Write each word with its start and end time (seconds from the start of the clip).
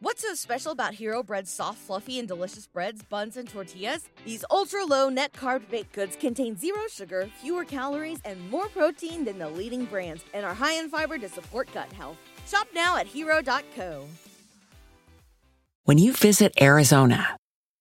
What's 0.00 0.22
so 0.22 0.32
special 0.34 0.70
about 0.70 0.94
Hero 0.94 1.24
Bread's 1.24 1.50
soft, 1.50 1.78
fluffy, 1.78 2.20
and 2.20 2.28
delicious 2.28 2.68
breads, 2.68 3.02
buns, 3.02 3.36
and 3.36 3.48
tortillas? 3.48 4.08
These 4.24 4.44
ultra 4.48 4.84
low 4.84 5.08
net 5.08 5.32
carb 5.32 5.68
baked 5.68 5.92
goods 5.92 6.14
contain 6.14 6.56
zero 6.56 6.82
sugar, 6.88 7.28
fewer 7.42 7.64
calories, 7.64 8.20
and 8.24 8.48
more 8.48 8.68
protein 8.68 9.24
than 9.24 9.40
the 9.40 9.48
leading 9.48 9.86
brands, 9.86 10.22
and 10.32 10.46
are 10.46 10.54
high 10.54 10.74
in 10.74 10.88
fiber 10.88 11.18
to 11.18 11.28
support 11.28 11.68
gut 11.74 11.92
health. 11.92 12.16
Shop 12.46 12.68
now 12.72 12.96
at 12.96 13.08
hero.co. 13.08 14.06
When 15.82 15.98
you 15.98 16.12
visit 16.12 16.52
Arizona, 16.62 17.36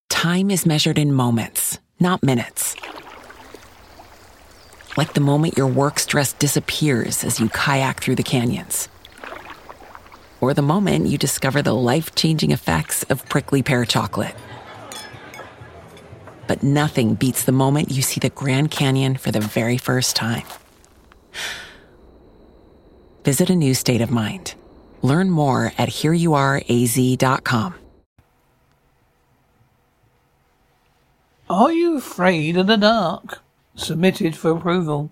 time 0.09 0.49
is 0.49 0.65
measured 0.65 0.97
in 0.97 1.13
moments, 1.13 1.77
not 1.99 2.23
minutes. 2.23 2.75
Like 4.97 5.13
the 5.13 5.21
moment 5.21 5.55
your 5.55 5.67
work 5.67 5.99
stress 5.99 6.33
disappears 6.33 7.23
as 7.23 7.39
you 7.39 7.47
kayak 7.49 7.99
through 8.01 8.15
the 8.15 8.23
canyons 8.23 8.89
or 10.41 10.53
the 10.53 10.61
moment 10.61 11.07
you 11.07 11.17
discover 11.17 11.61
the 11.61 11.73
life 11.73 12.15
changing 12.15 12.51
effects 12.51 13.03
of 13.03 13.27
prickly 13.29 13.63
pear 13.63 13.85
chocolate. 13.85 14.35
But 16.47 16.63
nothing 16.63 17.15
beats 17.15 17.43
the 17.43 17.51
moment 17.51 17.91
you 17.91 18.01
see 18.01 18.19
the 18.19 18.29
Grand 18.29 18.71
Canyon 18.71 19.17
for 19.17 19.31
the 19.31 19.41
very 19.41 19.77
first 19.77 20.15
time. 20.15 20.45
Visit 23.23 23.49
a 23.49 23.55
new 23.55 23.73
state 23.73 24.01
of 24.01 24.09
mind. 24.09 24.55
Learn 25.01 25.29
more 25.29 25.73
at 25.77 25.89
hereyouareaz.com. 25.89 27.75
Are 31.49 31.71
you 31.71 31.97
afraid 31.97 32.57
of 32.57 32.67
the 32.67 32.77
dark? 32.77 33.41
Submitted 33.75 34.35
for 34.35 34.51
approval. 34.51 35.11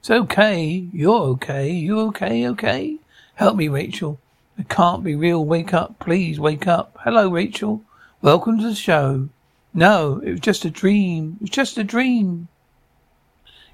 It's 0.00 0.10
okay. 0.10 0.88
You're 0.92 1.20
okay. 1.34 1.70
You 1.70 2.00
okay? 2.08 2.48
Okay? 2.48 2.96
Help 3.34 3.56
me, 3.56 3.68
Rachel. 3.68 4.18
It 4.60 4.68
can't 4.68 5.02
be 5.02 5.16
real. 5.16 5.42
Wake 5.42 5.72
up. 5.72 5.98
Please 5.98 6.38
wake 6.38 6.66
up. 6.66 6.98
Hello, 7.00 7.30
Rachel. 7.30 7.82
Welcome 8.20 8.58
to 8.58 8.68
the 8.68 8.74
show. 8.74 9.30
No, 9.72 10.20
it 10.22 10.32
was 10.32 10.40
just 10.40 10.66
a 10.66 10.70
dream. 10.70 11.36
It 11.36 11.44
was 11.44 11.50
just 11.50 11.78
a 11.78 11.82
dream. 11.82 12.48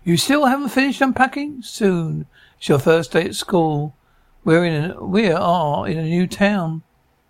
You 0.05 0.17
still 0.17 0.47
haven't 0.47 0.69
finished 0.69 1.01
unpacking? 1.01 1.63
Soon. 1.63 2.27
It's 2.57 2.69
your 2.69 2.79
first 2.79 3.11
day 3.11 3.25
at 3.25 3.35
school. 3.35 3.97
We're 4.45 4.65
in 4.65 4.93
a, 4.93 5.05
we 5.05 5.29
are 5.29 5.89
in 5.89 5.99
a 5.99 6.05
new 6.05 6.29
town. 6.29 6.85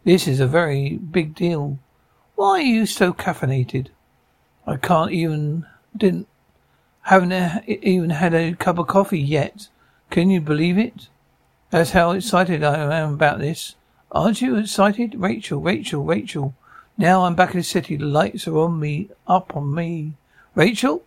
This 0.04 0.28
is 0.28 0.38
a 0.38 0.46
very 0.46 0.98
big 0.98 1.34
deal. 1.34 1.78
Why 2.34 2.58
are 2.58 2.60
you 2.60 2.84
so 2.84 3.14
caffeinated? 3.14 3.86
I 4.66 4.76
can't 4.76 5.12
even, 5.12 5.64
didn't, 5.96 6.28
haven't 7.04 7.32
uh, 7.32 7.62
even 7.66 8.10
had 8.10 8.34
a 8.34 8.54
cup 8.54 8.76
of 8.78 8.86
coffee 8.86 9.18
yet. 9.18 9.68
Can 10.10 10.28
you 10.28 10.42
believe 10.42 10.76
it? 10.76 11.08
That's 11.70 11.90
how 11.90 12.12
excited 12.12 12.62
I 12.62 13.00
am 13.00 13.14
about 13.14 13.40
this. 13.40 13.74
Aren't 14.12 14.40
you 14.40 14.56
excited? 14.56 15.16
Rachel, 15.16 15.60
Rachel, 15.60 16.04
Rachel. 16.04 16.54
Now 16.96 17.24
I'm 17.24 17.34
back 17.34 17.54
in 17.54 17.58
the 17.58 17.64
city. 17.64 17.96
The 17.96 18.04
lights 18.04 18.46
are 18.46 18.56
on 18.56 18.78
me, 18.78 19.10
up 19.26 19.56
on 19.56 19.74
me. 19.74 20.14
Rachel? 20.54 21.02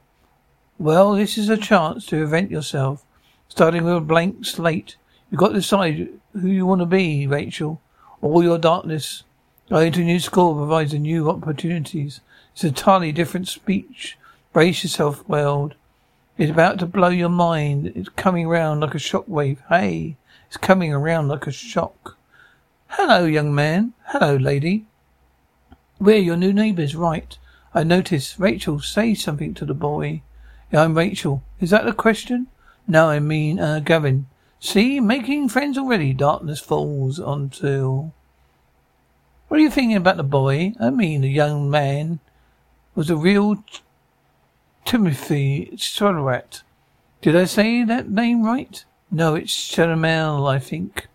Well, 0.78 1.14
this 1.14 1.38
is 1.38 1.48
a 1.48 1.56
chance 1.56 2.06
to 2.08 2.24
invent 2.24 2.52
yourself. 2.52 3.06
Starting 3.48 3.86
with 3.86 3.96
a 3.96 4.02
blank 4.02 4.46
slate. 4.46 4.98
You've 5.32 5.40
got 5.40 5.50
to 5.50 5.56
decide 5.56 6.10
who 6.34 6.48
you 6.48 6.66
want 6.66 6.82
to 6.82 6.86
be, 6.86 7.26
Rachel. 7.26 7.80
All 8.22 8.44
your 8.44 8.58
darkness. 8.58 9.24
Going 9.70 9.94
to 9.94 10.02
a 10.02 10.04
new 10.04 10.20
school 10.20 10.56
provides 10.56 10.94
new 10.94 11.30
opportunities. 11.30 12.20
It's 12.52 12.64
an 12.64 12.70
entirely 12.70 13.14
different 13.14 13.48
speech. 13.48 14.18
Brace 14.52 14.84
yourself, 14.84 15.28
world. 15.30 15.76
It's 16.38 16.52
about 16.52 16.80
to 16.80 16.86
blow 16.86 17.10
your 17.10 17.30
mind. 17.30 17.94
It's 17.96 18.10
coming 18.10 18.48
round 18.48 18.82
like 18.82 18.94
a 18.94 18.98
shockwave. 18.98 19.60
Hey, 19.70 20.18
it's 20.50 20.58
coming 20.58 20.92
around 20.92 21.28
like 21.28 21.46
a 21.46 21.52
shock. 21.52 22.18
Hello, 22.88 23.26
young 23.26 23.54
man. 23.54 23.94
Hello, 24.06 24.36
lady. 24.36 24.88
We're 26.00 26.18
your 26.18 26.38
new 26.38 26.52
neighbours, 26.52 26.96
right? 26.96 27.38
I 27.76 27.84
notice. 27.84 28.40
Rachel, 28.40 28.80
say 28.80 29.14
something 29.14 29.54
to 29.54 29.64
the 29.64 29.76
boy. 29.76 30.24
Yeah, 30.72 30.82
I'm 30.82 30.98
Rachel. 30.98 31.44
Is 31.60 31.70
that 31.70 31.86
the 31.86 31.94
question? 31.94 32.48
No, 32.88 33.10
I 33.10 33.20
mean, 33.20 33.60
uh, 33.60 33.82
Gavin. 33.82 34.26
See, 34.60 35.00
making 35.00 35.50
friends 35.50 35.78
already. 35.78 36.16
Darkness 36.16 36.60
falls 36.60 37.20
until. 37.20 38.12
What 39.50 39.60
are 39.60 39.64
you 39.64 39.70
thinking 39.70 39.98
about 39.98 40.18
the 40.18 40.24
boy? 40.24 40.74
I 40.80 40.90
mean, 40.90 41.22
the 41.22 41.30
young 41.30 41.70
man 41.70 42.22
was 42.96 43.12
a 43.12 43.16
real 43.16 43.58
t- 43.58 43.82
Timothy 44.84 45.74
Chalamet. 45.76 46.64
Did 47.22 47.36
I 47.36 47.46
say 47.46 47.84
that 47.84 48.10
name 48.10 48.42
right? 48.42 48.84
No, 49.12 49.36
it's 49.36 49.54
Chalamet, 49.54 50.48
I 50.48 50.60
think. 50.60 51.08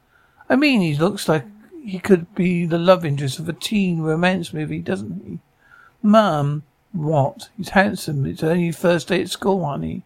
I 0.48 0.56
mean, 0.56 0.80
he 0.80 0.96
looks 0.96 1.28
like 1.28 1.44
he 1.84 1.98
could 1.98 2.34
be 2.34 2.66
the 2.66 2.78
love 2.78 3.04
interest 3.04 3.38
of 3.38 3.48
a 3.48 3.52
teen 3.52 4.00
romance 4.00 4.52
movie, 4.52 4.80
doesn't 4.80 5.24
he? 5.24 5.38
Mum, 6.02 6.64
what? 6.92 7.50
He's 7.56 7.70
handsome. 7.70 8.26
It's 8.26 8.42
only 8.42 8.72
first 8.72 9.08
day 9.08 9.22
at 9.22 9.30
school, 9.30 9.64
honey. 9.64 10.02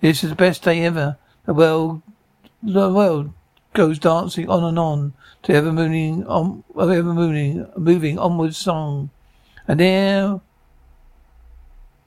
This 0.00 0.22
is 0.22 0.30
the 0.30 0.36
best 0.36 0.62
day 0.62 0.84
ever. 0.84 1.16
The 1.46 1.54
world, 1.54 2.02
the 2.62 2.92
world 2.92 3.32
goes 3.74 3.98
dancing 3.98 4.48
on 4.48 4.62
and 4.64 4.78
on 4.78 5.14
to 5.44 5.52
ever 5.54 5.72
moving, 5.72 6.26
on, 6.26 6.62
ever 6.78 7.02
moving, 7.02 7.66
moving 7.76 8.18
onward 8.18 8.54
song. 8.54 9.10
And 9.66 9.80
there, 9.80 10.40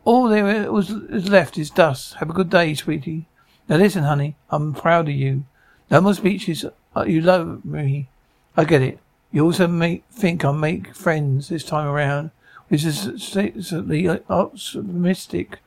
all 0.04 0.28
there 0.30 0.72
was 0.72 0.90
is 0.90 1.30
left 1.30 1.58
is 1.58 1.70
dust. 1.70 2.16
Have 2.16 2.30
a 2.30 2.34
good 2.34 2.50
day, 2.50 2.74
sweetie. 2.74 3.28
Now 3.68 3.78
listen, 3.78 4.04
honey, 4.04 4.36
I'm 4.50 4.74
proud 4.74 5.08
of 5.08 5.16
you. 5.16 5.46
No 5.90 6.02
more 6.02 6.14
speeches. 6.14 6.66
Uh, 6.96 7.06
you 7.06 7.22
love 7.22 7.66
me. 7.66 8.08
I 8.56 8.64
get 8.64 8.82
it. 8.82 9.00
You 9.32 9.44
also 9.44 9.68
make 9.68 10.06
think 10.12 10.46
I'll 10.46 10.54
make 10.54 10.96
friends 10.96 11.50
this 11.50 11.64
time 11.64 11.88
around, 11.88 12.32
which 12.70 12.86
is 12.86 13.12
slightly 13.18 14.10
optimistic. 14.30 15.60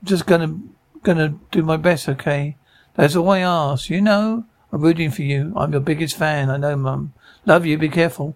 I'm 0.00 0.06
just 0.06 0.26
gonna 0.26 0.60
gonna 1.02 1.34
do 1.50 1.62
my 1.62 1.76
best, 1.76 2.08
okay? 2.08 2.56
That's 2.94 3.16
all 3.16 3.30
I 3.30 3.40
ask. 3.40 3.90
You 3.90 4.00
know, 4.00 4.44
I'm 4.72 4.80
rooting 4.80 5.10
for 5.10 5.22
you. 5.22 5.52
I'm 5.56 5.72
your 5.72 5.80
biggest 5.80 6.16
fan. 6.16 6.50
I 6.50 6.56
know, 6.56 6.76
Mum. 6.76 7.12
Love 7.46 7.66
you. 7.66 7.78
Be 7.78 7.88
careful. 7.88 8.34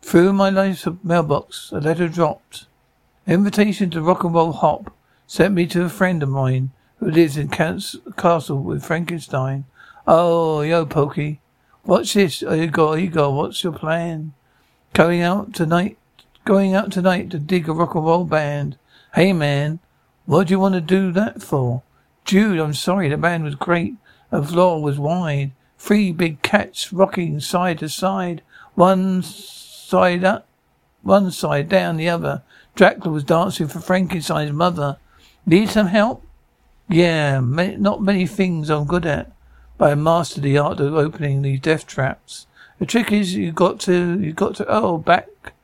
Through 0.00 0.32
my 0.32 0.50
life's 0.50 0.86
mailbox, 1.04 1.70
a 1.70 1.78
letter 1.78 2.08
dropped. 2.08 2.66
invitation 3.26 3.88
to 3.90 4.02
rock 4.02 4.24
and 4.24 4.34
roll 4.34 4.52
hop 4.52 4.92
sent 5.26 5.54
me 5.54 5.66
to 5.66 5.84
a 5.84 5.88
friend 5.88 6.22
of 6.22 6.28
mine 6.28 6.70
who 7.02 7.10
lives 7.10 7.36
in 7.36 7.48
castle 7.48 8.62
with 8.62 8.84
Frankenstein. 8.84 9.64
Oh, 10.06 10.60
yo, 10.60 10.86
Pokey. 10.86 11.40
What's 11.82 12.12
this? 12.12 12.44
Oh, 12.44 12.54
Igor, 12.54 12.96
Igor, 12.96 13.34
what's 13.34 13.64
your 13.64 13.72
plan? 13.72 14.34
Going 14.92 15.20
out 15.20 15.52
tonight, 15.52 15.98
going 16.44 16.76
out 16.76 16.92
tonight 16.92 17.28
to 17.30 17.40
dig 17.40 17.68
a 17.68 17.72
rock 17.72 17.96
and 17.96 18.04
roll 18.04 18.24
band. 18.24 18.78
Hey, 19.16 19.32
man, 19.32 19.80
what 20.26 20.46
do 20.46 20.54
you 20.54 20.60
want 20.60 20.76
to 20.76 20.80
do 20.80 21.10
that 21.10 21.42
for? 21.42 21.82
Jude, 22.24 22.60
I'm 22.60 22.72
sorry, 22.72 23.08
the 23.08 23.16
band 23.16 23.42
was 23.42 23.56
great. 23.56 23.96
The 24.30 24.40
floor 24.40 24.80
was 24.80 24.96
wide. 24.96 25.50
Three 25.78 26.12
big 26.12 26.40
cats 26.42 26.92
rocking 26.92 27.40
side 27.40 27.80
to 27.80 27.88
side. 27.88 28.42
One 28.76 29.24
side 29.24 30.22
up, 30.22 30.46
one 31.02 31.32
side 31.32 31.68
down 31.68 31.96
the 31.96 32.08
other. 32.08 32.42
Dracula 32.76 33.12
was 33.12 33.24
dancing 33.24 33.66
for 33.66 33.80
Frankenstein's 33.80 34.52
mother. 34.52 34.98
Need 35.44 35.68
some 35.68 35.88
help? 35.88 36.24
Yeah, 36.88 37.40
many, 37.40 37.76
not 37.76 38.02
many 38.02 38.26
things 38.26 38.68
I'm 38.68 38.84
good 38.84 39.06
at, 39.06 39.32
but 39.78 39.92
I 39.92 39.94
mastered 39.94 40.42
the 40.42 40.58
art 40.58 40.80
of 40.80 40.94
opening 40.94 41.42
these 41.42 41.60
death 41.60 41.86
traps. 41.86 42.46
The 42.78 42.86
trick 42.86 43.12
is 43.12 43.34
you 43.34 43.52
got 43.52 43.80
to, 43.80 44.20
you 44.20 44.32
got 44.32 44.56
to, 44.56 44.66
oh, 44.68 44.98
back, 44.98 45.54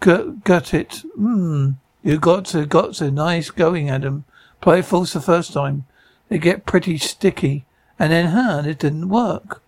gut, 0.00 0.44
gut 0.44 0.74
it. 0.74 1.02
Hmm, 1.14 1.70
you 2.02 2.18
got 2.18 2.44
to, 2.46 2.66
got 2.66 2.94
to, 2.94 3.10
nice 3.10 3.50
going, 3.50 3.88
Adam. 3.88 4.24
Play 4.60 4.82
false 4.82 5.14
the 5.14 5.20
first 5.20 5.52
time. 5.52 5.86
They 6.28 6.38
get 6.38 6.66
pretty 6.66 6.98
sticky. 6.98 7.64
And 7.98 8.12
then, 8.12 8.26
huh, 8.26 8.62
it 8.66 8.78
didn't 8.78 9.08
work. 9.08 9.62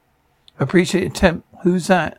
Appreciate 0.60 1.06
attempt. 1.06 1.46
Who's 1.62 1.86
that? 1.86 2.18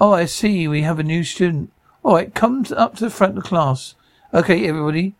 Oh, 0.00 0.12
I 0.12 0.26
see. 0.26 0.68
We 0.68 0.82
have 0.82 0.98
a 0.98 1.02
new 1.02 1.24
student. 1.24 1.72
All 2.02 2.14
right, 2.14 2.34
come 2.34 2.66
up 2.76 2.96
to 2.96 3.04
the 3.04 3.10
front 3.10 3.38
of 3.38 3.42
the 3.42 3.48
class. 3.48 3.94
Okay, 4.32 4.68
everybody. 4.68 5.14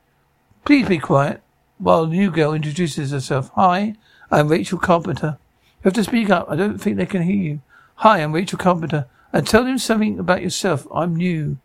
Please 0.65 0.87
be 0.87 0.99
quiet 0.99 1.41
while 1.85 2.07
the 2.07 2.17
new 2.17 2.31
girl 2.31 2.55
introduces 2.55 3.11
herself. 3.11 3.51
Hi, 3.57 3.95
I'm 4.31 4.49
Rachel 4.49 4.79
Carpenter. 4.79 5.37
You 5.61 5.83
have 5.83 5.93
to 5.93 6.05
speak 6.05 6.31
up. 6.31 6.47
I 6.49 6.57
don't 6.57 6.79
think 6.79 6.97
they 6.97 7.05
can 7.05 7.21
hear 7.21 7.37
you. 7.37 7.61
Hi, 7.97 8.21
I'm 8.21 8.33
Rachel 8.33 8.59
Carpenter. 8.59 9.05
And 9.35 9.47
tell 9.47 9.65
them 9.65 9.77
something 9.77 10.19
about 10.19 10.41
yourself. 10.41 10.87
I'm 10.91 11.15
new. 11.15 11.59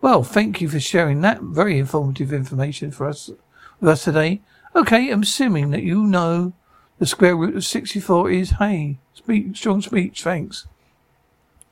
Well, 0.00 0.22
thank 0.22 0.62
you 0.62 0.70
for 0.70 0.80
sharing 0.80 1.20
that 1.20 1.42
very 1.42 1.78
informative 1.78 2.32
information 2.32 2.90
for 2.90 3.06
us 3.06 3.28
with 3.78 3.90
us 3.90 4.04
today. 4.04 4.40
Okay, 4.74 5.10
I'm 5.10 5.20
assuming 5.20 5.72
that 5.72 5.82
you 5.82 6.04
know 6.04 6.54
the 6.98 7.04
square 7.04 7.36
root 7.36 7.54
of 7.54 7.64
64 7.66 8.30
is, 8.30 8.50
hey, 8.52 8.96
speak, 9.12 9.54
strong 9.56 9.82
speech, 9.82 10.22
thanks. 10.22 10.66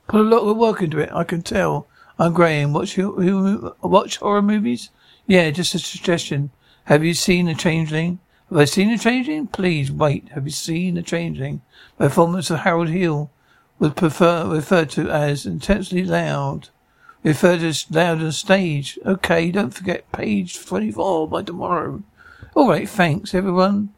Put 0.08 0.20
a 0.20 0.24
lot 0.24 0.46
of 0.46 0.58
work 0.58 0.82
into 0.82 0.98
it, 0.98 1.10
I 1.10 1.24
can 1.24 1.40
tell. 1.40 1.86
I'm 2.18 2.34
Graham. 2.34 2.74
Watch, 2.74 2.98
watch 2.98 4.16
horror 4.18 4.42
movies? 4.42 4.90
Yeah, 5.26 5.50
just 5.50 5.74
a 5.74 5.78
suggestion. 5.78 6.50
Have 6.84 7.02
you 7.02 7.14
seen 7.14 7.48
a 7.48 7.54
changeling? 7.54 8.19
Have 8.50 8.58
I 8.58 8.64
seen 8.66 8.90
a 8.90 8.98
changeling? 8.98 9.46
Please 9.46 9.90
wait. 9.90 10.28
Have 10.31 10.44
you 10.44 10.50
seen 10.50 10.98
a 10.98 11.02
changeling? 11.02 11.62
Performance 11.96 12.50
of 12.50 12.60
Harold 12.60 12.90
Hill 12.90 13.31
was 13.78 13.94
prefer, 13.94 14.46
referred 14.46 14.90
to 14.90 15.10
as 15.10 15.46
intensely 15.46 16.04
loud. 16.04 16.69
referred 17.22 17.60
to 17.60 17.69
as 17.69 17.90
loud 17.90 18.20
on 18.22 18.32
stage. 18.32 18.98
Okay, 19.06 19.50
don't 19.50 19.72
forget 19.72 20.12
page 20.12 20.62
24 20.62 21.26
by 21.28 21.42
tomorrow. 21.42 22.02
All 22.54 22.69
right, 22.69 22.88
thanks, 22.88 23.34
everyone. 23.34 23.94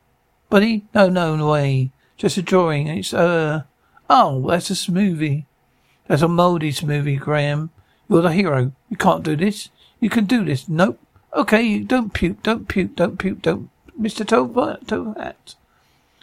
Buddy? 0.49 0.85
No, 0.95 1.09
no, 1.09 1.35
no 1.35 1.51
way. 1.51 1.91
Just 2.17 2.39
a 2.39 2.43
drawing. 2.43 2.87
It's, 2.87 3.13
uh, 3.13 3.65
oh, 4.09 4.49
that's 4.49 4.71
a 4.71 4.75
smoothie. 4.75 5.45
That's 6.07 6.23
a 6.23 6.29
moldy 6.29 6.73
smoothie, 6.73 7.19
Graham. 7.19 7.71
You're 8.09 8.23
the 8.23 8.33
hero. 8.33 8.71
You 8.89 8.97
can't 8.97 9.25
do 9.25 9.35
this. 9.35 9.71
You 9.99 10.09
can 10.09 10.25
do 10.27 10.45
this. 10.45 10.69
Nope. 10.69 11.01
Okay, 11.37 11.81
don't 11.81 12.15
puke, 12.15 12.43
don't 12.43 12.67
puke, 12.67 12.97
don't 12.97 13.19
puke, 13.19 13.43
don't. 13.43 13.69
Mr. 14.01 14.27
Top 14.27 15.19
Hat. 15.19 15.55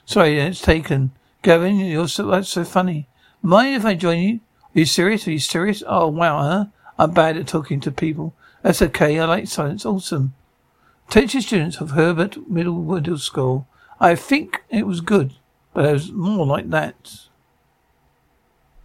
Sorry, 0.06 0.40
it's 0.40 0.60
taken. 0.60 1.12
Gavin, 1.44 1.78
you're 1.78 2.08
so, 2.08 2.26
that's 2.28 2.50
so 2.50 2.64
funny. 2.64 3.08
Mind 3.44 3.76
if 3.76 3.86
I 3.86 3.94
join 3.94 4.20
you? 4.20 4.40
Are 4.76 4.80
you 4.80 4.86
serious? 4.88 5.28
Are 5.28 5.32
you 5.32 5.38
serious? 5.38 5.84
Oh, 5.86 6.08
wow, 6.08 6.42
huh? 6.42 6.66
I'm 6.98 7.12
bad 7.12 7.38
at 7.38 7.46
talking 7.46 7.80
to 7.82 7.92
people. 7.92 8.34
That's 8.64 8.82
okay. 8.82 9.20
I 9.20 9.26
like 9.26 9.48
silence. 9.48 9.86
Awesome. 9.86 10.34
Attention 11.08 11.42
students 11.42 11.78
of 11.80 11.92
Herbert 11.92 12.50
Middle 12.50 12.82
Middle 12.82 13.20
School. 13.20 13.68
I 14.00 14.16
think 14.16 14.64
it 14.70 14.88
was 14.88 15.02
good, 15.02 15.34
but 15.74 15.86
it 15.86 15.94
was 15.94 16.12
more 16.12 16.48
like 16.48 16.72
that. 16.72 17.28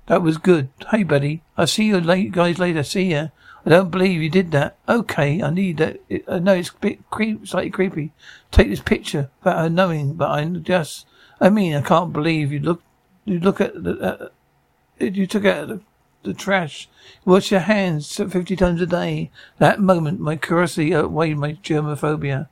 That 0.07 0.23
was 0.23 0.37
good. 0.37 0.69
Hey, 0.91 1.05
buddy. 1.05 1.43
I'll 1.57 1.67
see 1.67 1.85
you 1.85 2.01
late, 2.01 2.33
guys 2.33 2.59
later. 2.59 2.83
See 2.83 3.13
ya. 3.13 3.29
I 3.69 3.73
don't 3.73 3.91
believe 3.91 4.23
you 4.23 4.31
did 4.31 4.51
that. 4.53 4.79
Okay, 4.89 5.43
I 5.43 5.51
need 5.51 5.77
that. 5.77 6.01
I 6.27 6.39
know 6.39 6.55
it's 6.55 6.71
a 6.71 6.81
bit 6.81 7.11
creep, 7.11 7.47
slightly 7.47 7.69
creepy. 7.69 8.13
Take 8.51 8.71
this 8.71 8.81
picture 8.81 9.29
without 9.45 9.59
her 9.59 9.69
knowing, 9.69 10.15
but 10.15 10.31
I 10.31 10.43
just, 10.47 11.05
I 11.39 11.51
mean, 11.51 11.75
I 11.75 11.83
can't 11.83 12.11
believe 12.11 12.51
you 12.51 12.61
look, 12.61 12.83
you 13.27 13.39
look 13.39 13.61
at 13.61 13.85
the, 13.85 14.01
uh, 14.01 14.29
you 14.99 15.27
took 15.27 15.45
out 15.45 15.69
the 15.69 15.83
the 16.23 16.33
trash. 16.33 16.89
Wash 17.27 17.51
your 17.51 17.61
hands 17.61 18.17
50 18.17 18.57
times 18.57 18.81
a 18.81 18.87
day. 18.87 19.31
That 19.59 19.81
moment, 19.81 20.19
my 20.19 20.37
curiosity 20.37 20.95
outweighed 20.95 21.37
my 21.37 21.53
germophobia. 21.53 22.49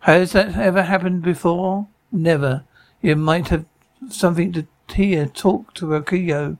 Has 0.00 0.32
that 0.32 0.56
ever 0.56 0.84
happened 0.84 1.20
before? 1.20 1.88
Never. 2.10 2.64
You 3.02 3.16
might 3.16 3.48
have 3.48 3.66
something 4.08 4.52
to 4.52 4.66
hear. 4.94 5.26
Talk 5.26 5.74
to 5.74 5.88
Akiko. 5.88 6.56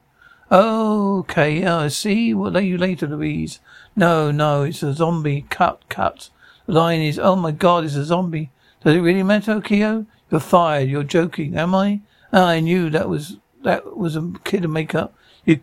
Okay, 0.49 1.65
I 1.65 1.89
see. 1.89 2.33
What 2.33 2.55
are 2.55 2.61
you 2.61 2.77
later, 2.77 3.07
Louise? 3.07 3.59
No, 3.95 4.31
no, 4.31 4.63
it's 4.63 4.81
a 4.81 4.93
zombie. 4.93 5.45
Cut, 5.49 5.81
cut. 5.89 6.29
The 6.65 6.73
line 6.73 7.01
is, 7.01 7.19
oh 7.19 7.35
my 7.35 7.51
god, 7.51 7.83
it's 7.83 7.95
a 7.95 8.05
zombie. 8.05 8.51
Does 8.83 8.95
it 8.95 9.01
really 9.01 9.23
matter, 9.23 9.59
Akiko? 9.59 10.05
You're 10.31 10.39
fired. 10.39 10.89
You're 10.89 11.03
joking, 11.03 11.57
am 11.57 11.75
I? 11.75 12.01
I 12.31 12.59
knew 12.59 12.89
that 12.89 13.09
was 13.09 13.37
that 13.63 13.97
was 13.97 14.15
a 14.15 14.33
kid 14.43 14.63
of 14.63 14.71
makeup. 14.71 15.13
You 15.45 15.59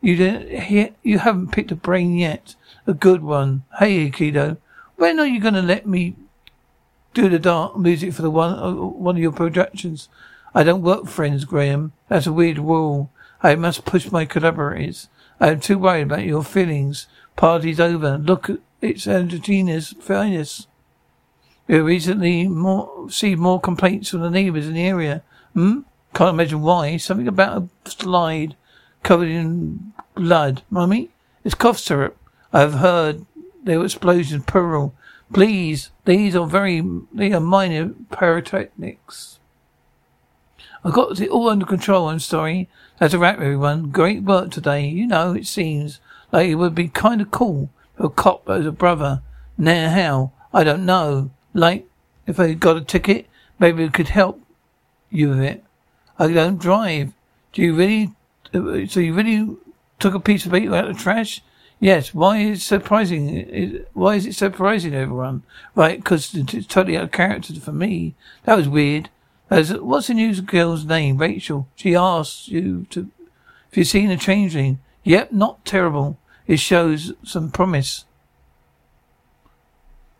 you 0.00 0.16
didn't, 0.16 0.96
you 1.02 1.18
haven't 1.18 1.52
picked 1.52 1.72
a 1.72 1.76
brain 1.76 2.16
yet. 2.16 2.54
A 2.86 2.94
good 2.94 3.22
one. 3.22 3.64
Hey, 3.78 4.10
Akiko, 4.10 4.56
when 4.96 5.20
are 5.20 5.26
you 5.26 5.40
going 5.40 5.54
to 5.54 5.62
let 5.62 5.86
me 5.86 6.16
do 7.12 7.28
the 7.28 7.38
dark 7.38 7.76
music 7.76 8.14
for 8.14 8.22
the 8.22 8.30
one, 8.30 8.58
uh, 8.58 8.72
one 8.72 9.16
of 9.16 9.22
your 9.22 9.32
productions? 9.32 10.08
I 10.54 10.62
don't 10.62 10.82
work 10.82 11.06
friends, 11.06 11.44
Graham. 11.44 11.92
That's 12.08 12.26
a 12.26 12.32
weird 12.32 12.58
rule. 12.58 13.10
I 13.42 13.54
must 13.54 13.84
push 13.84 14.10
my 14.10 14.24
collaborators. 14.24 15.08
I 15.40 15.48
am 15.48 15.60
too 15.60 15.78
worried 15.78 16.02
about 16.02 16.24
your 16.24 16.44
feelings. 16.44 17.06
Party's 17.36 17.80
over. 17.80 18.18
Look, 18.18 18.50
it's 18.82 19.06
Argentina's 19.06 19.94
finest. 20.00 20.68
We 21.66 21.80
recently 21.80 22.48
more, 22.48 23.10
see 23.10 23.36
more 23.36 23.60
complaints 23.60 24.10
from 24.10 24.20
the 24.20 24.30
neighbours 24.30 24.66
in 24.66 24.74
the 24.74 24.86
area. 24.86 25.22
Hmm? 25.54 25.80
Can't 26.14 26.34
imagine 26.34 26.60
why. 26.60 26.96
Something 26.96 27.28
about 27.28 27.62
a 27.62 27.90
slide 27.90 28.56
covered 29.02 29.28
in 29.28 29.92
blood. 30.14 30.62
Mummy, 30.68 31.10
it's 31.44 31.54
cough 31.54 31.78
syrup. 31.78 32.16
I've 32.52 32.74
heard 32.74 33.24
there 33.62 33.78
were 33.78 33.84
explosions 33.84 34.44
plural. 34.44 34.94
Please, 35.32 35.90
these 36.04 36.34
are 36.34 36.46
very, 36.46 36.82
they 37.12 37.32
are 37.32 37.40
minor 37.40 37.94
pyrotechnics. 38.10 39.39
I 40.84 40.90
got 40.90 41.20
it 41.20 41.28
all 41.28 41.50
under 41.50 41.66
control, 41.66 42.08
I'm 42.08 42.20
sorry. 42.20 42.68
That's 42.98 43.14
a 43.14 43.18
wrap, 43.18 43.36
everyone. 43.36 43.90
Great 43.90 44.22
work 44.22 44.50
today. 44.50 44.88
You 44.88 45.06
know, 45.06 45.34
it 45.34 45.46
seems 45.46 46.00
like 46.32 46.48
it 46.48 46.54
would 46.54 46.74
be 46.74 46.88
kind 46.88 47.20
of 47.20 47.30
cool 47.30 47.70
for 47.96 48.06
a 48.06 48.10
cop 48.10 48.48
as 48.48 48.64
a 48.64 48.72
brother. 48.72 49.22
Now 49.58 49.90
how? 49.90 50.32
I 50.54 50.64
don't 50.64 50.86
know. 50.86 51.30
Like, 51.52 51.86
if 52.26 52.40
I 52.40 52.54
got 52.54 52.76
a 52.76 52.80
ticket, 52.80 53.26
maybe 53.58 53.84
we 53.84 53.90
could 53.90 54.08
help 54.08 54.40
you 55.10 55.30
with 55.30 55.40
it. 55.40 55.64
I 56.18 56.32
don't 56.32 56.58
drive. 56.58 57.12
Do 57.52 57.62
you 57.62 57.74
really 57.74 58.12
uh, 58.54 58.86
so 58.86 59.00
you 59.00 59.14
really 59.14 59.56
took 59.98 60.14
a 60.14 60.20
piece 60.20 60.46
of 60.46 60.52
paper 60.52 60.74
out 60.74 60.88
of 60.88 60.96
the 60.96 61.02
trash? 61.02 61.42
Yes. 61.78 62.14
Why 62.14 62.38
is 62.38 62.58
it 62.58 62.64
surprising? 62.64 63.84
Why 63.92 64.16
is 64.16 64.26
it 64.26 64.34
surprising 64.34 64.94
everyone? 64.94 65.42
Right, 65.74 65.98
because 65.98 66.34
it's 66.34 66.66
totally 66.66 66.96
out 66.96 67.04
of 67.04 67.12
character 67.12 67.54
for 67.54 67.72
me. 67.72 68.14
That 68.44 68.56
was 68.56 68.68
weird. 68.68 69.08
As, 69.50 69.72
what's 69.74 70.06
the 70.06 70.14
news 70.14 70.40
girl's 70.40 70.84
name? 70.84 71.18
Rachel. 71.18 71.68
She 71.74 71.94
asked 71.94 72.48
you 72.48 72.86
to, 72.90 73.10
if 73.70 73.76
you've 73.76 73.88
seen 73.88 74.10
a 74.10 74.16
changeling. 74.16 74.78
Yep, 75.02 75.32
not 75.32 75.64
terrible. 75.64 76.18
It 76.46 76.60
shows 76.60 77.12
some 77.24 77.50
promise. 77.50 78.04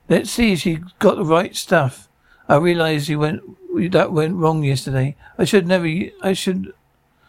Let's 0.09 0.31
see 0.31 0.53
if 0.53 0.61
she 0.61 0.81
got 0.99 1.17
the 1.17 1.25
right 1.25 1.55
stuff. 1.55 2.09
I 2.49 2.57
realize 2.57 3.09
you 3.09 3.21
went, 3.21 3.43
that 3.93 4.13
went 4.13 4.35
wrong 4.35 4.65
yesterday. 4.65 5.15
I 5.39 5.45
should 5.45 5.69
never, 5.69 5.87
I 6.21 6.33
should 6.33 6.73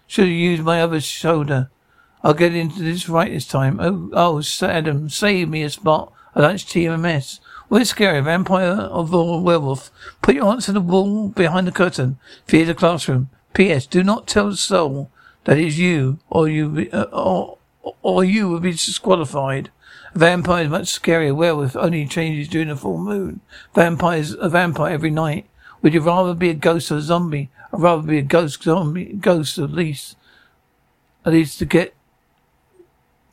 should 0.08 0.26
have 0.26 0.34
used 0.34 0.64
my 0.64 0.82
other 0.82 1.00
shoulder. 1.00 1.70
I'll 2.22 2.34
get 2.34 2.54
into 2.54 2.82
this 2.82 3.08
right 3.08 3.32
this 3.32 3.48
time. 3.48 3.80
Oh, 3.80 4.10
oh, 4.12 4.42
Adam, 4.62 5.10
save 5.10 5.48
me 5.48 5.64
a 5.64 5.70
spot. 5.70 6.12
A 6.36 6.42
lunch 6.42 6.66
TMS. 6.66 7.40
Well, 7.72 7.80
it's 7.80 7.92
scary. 7.92 8.20
Vampire 8.20 8.90
or 8.92 9.42
werewolf. 9.42 9.92
Put 10.22 10.36
your 10.36 10.52
answer 10.52 10.72
on 10.72 10.74
the 10.74 10.82
wall 10.82 11.30
behind 11.30 11.68
the 11.68 11.72
curtain. 11.72 12.18
Fear 12.46 12.66
the 12.66 12.74
classroom. 12.76 13.30
P.S. 13.54 13.86
Do 13.86 14.04
not 14.04 14.28
tell 14.28 14.50
the 14.50 14.58
soul 14.58 15.10
that 15.46 15.58
it's 15.58 15.78
you, 15.78 16.20
or 16.30 16.50
you, 16.50 16.90
uh, 16.92 17.04
or, 17.14 17.60
or 18.02 18.26
you 18.26 18.50
will 18.50 18.60
be 18.60 18.72
disqualified. 18.72 19.72
A 20.14 20.20
vampire 20.20 20.66
is 20.66 20.70
much 20.70 20.88
scarier. 20.88 21.34
Werewolf 21.34 21.78
only 21.78 22.06
changes 22.08 22.50
during 22.50 22.68
the 22.68 22.76
full 22.76 22.98
moon. 22.98 23.40
Vampire 23.74 24.20
is 24.20 24.36
a 24.42 24.50
vampire 24.50 24.94
every 24.94 25.10
night. 25.10 25.48
Would 25.82 25.94
you 25.94 26.02
rather 26.02 26.34
be 26.34 26.50
a 26.50 26.54
ghost 26.54 26.92
or 26.92 26.98
a 26.98 27.02
zombie? 27.02 27.50
I'd 27.72 27.80
rather 27.80 28.04
be 28.04 28.18
a 28.18 28.22
ghost 28.22 28.64
zombie, 28.64 29.14
ghost 29.14 29.58
at 29.58 29.72
least, 29.72 30.18
at 31.26 31.32
least 31.32 31.58
to 31.60 31.66
get 31.66 31.94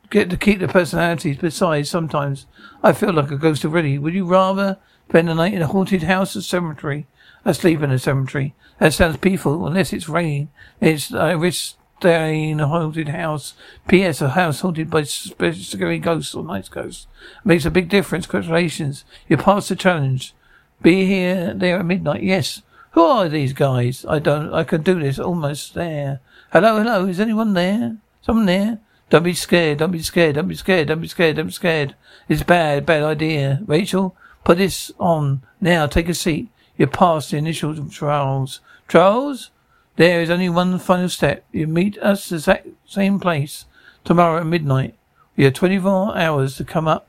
get 0.09 0.29
to 0.29 0.37
keep 0.37 0.59
the 0.59 0.67
personalities. 0.67 1.37
Besides, 1.37 1.89
sometimes 1.89 2.45
I 2.83 2.93
feel 2.93 3.13
like 3.13 3.31
a 3.31 3.37
ghost 3.37 3.65
already. 3.65 3.97
Would 3.97 4.13
you 4.13 4.25
rather 4.25 4.77
spend 5.09 5.27
the 5.27 5.35
night 5.35 5.53
in 5.53 5.61
a 5.61 5.67
haunted 5.67 6.03
house 6.03 6.35
or 6.35 6.41
cemetery? 6.41 7.07
Asleep 7.45 7.81
in 7.81 7.91
a 7.91 7.99
cemetery. 7.99 8.53
That 8.79 8.93
sounds 8.93 9.17
peaceful, 9.17 9.65
unless 9.65 9.93
it's 9.93 10.09
raining. 10.09 10.49
It's 10.81 11.13
uh, 11.13 11.19
I 11.19 11.31
risk 11.31 11.75
staying 11.99 12.51
in 12.51 12.59
a 12.59 12.67
haunted 12.67 13.09
house. 13.09 13.53
P.S. 13.87 14.21
A 14.21 14.29
house 14.29 14.61
haunted 14.61 14.89
by 14.89 15.03
scary 15.03 15.99
ghosts 15.99 16.33
or 16.33 16.43
night 16.43 16.69
ghosts 16.71 17.07
makes 17.43 17.65
a 17.65 17.71
big 17.71 17.89
difference. 17.89 18.25
Congratulations, 18.25 19.03
you 19.27 19.37
passed 19.37 19.69
the 19.69 19.75
challenge. 19.75 20.33
Be 20.81 21.05
here 21.05 21.53
there 21.53 21.79
at 21.79 21.85
midnight. 21.85 22.23
Yes. 22.23 22.61
Who 22.91 23.01
are 23.01 23.29
these 23.29 23.53
guys? 23.53 24.05
I 24.07 24.19
don't, 24.19 24.53
I 24.53 24.63
can 24.63 24.81
do 24.81 24.99
this 24.99 25.19
almost 25.19 25.73
there. 25.73 26.21
Hello, 26.51 26.77
hello, 26.77 27.05
is 27.05 27.19
anyone 27.19 27.53
there? 27.53 27.97
Someone 28.21 28.45
there? 28.45 28.79
Don't 29.09 29.23
be 29.23 29.33
scared, 29.33 29.79
don't 29.79 29.91
be 29.91 30.03
scared, 30.03 30.35
don't 30.35 30.47
be 30.47 30.55
scared, 30.55 30.87
don't 30.87 31.01
be 31.01 31.07
scared, 31.07 31.35
don't 31.37 31.47
be 31.47 31.51
scared. 31.51 31.95
It's 32.27 32.43
bad, 32.43 32.85
bad 32.85 33.03
idea. 33.03 33.61
Rachel, 33.65 34.15
put 34.43 34.59
this 34.59 34.91
on. 34.99 35.41
Now, 35.59 35.87
take 35.87 36.09
a 36.09 36.13
seat. 36.13 36.49
You're 36.77 36.87
past 36.87 37.31
the 37.31 37.37
initial 37.37 37.75
trials. 37.89 38.61
Trials? 38.87 39.49
There 39.95 40.21
is 40.21 40.29
only 40.29 40.47
one 40.47 40.77
final 40.79 41.09
step. 41.09 41.43
You 41.51 41.67
meet 41.67 41.97
us 41.97 42.31
at 42.31 42.63
the 42.63 42.73
same 42.85 43.19
place 43.19 43.65
tomorrow 44.05 44.39
at 44.39 44.45
midnight. 44.45 44.95
We 45.35 45.43
have 45.45 45.53
24 45.53 46.17
hours 46.17 46.55
to 46.57 46.63
come 46.63 46.87
up, 46.87 47.07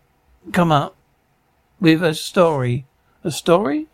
come 0.52 0.72
up 0.72 0.96
with 1.80 2.02
a 2.02 2.14
story. 2.14 2.86
A 3.22 3.30
story? 3.30 3.88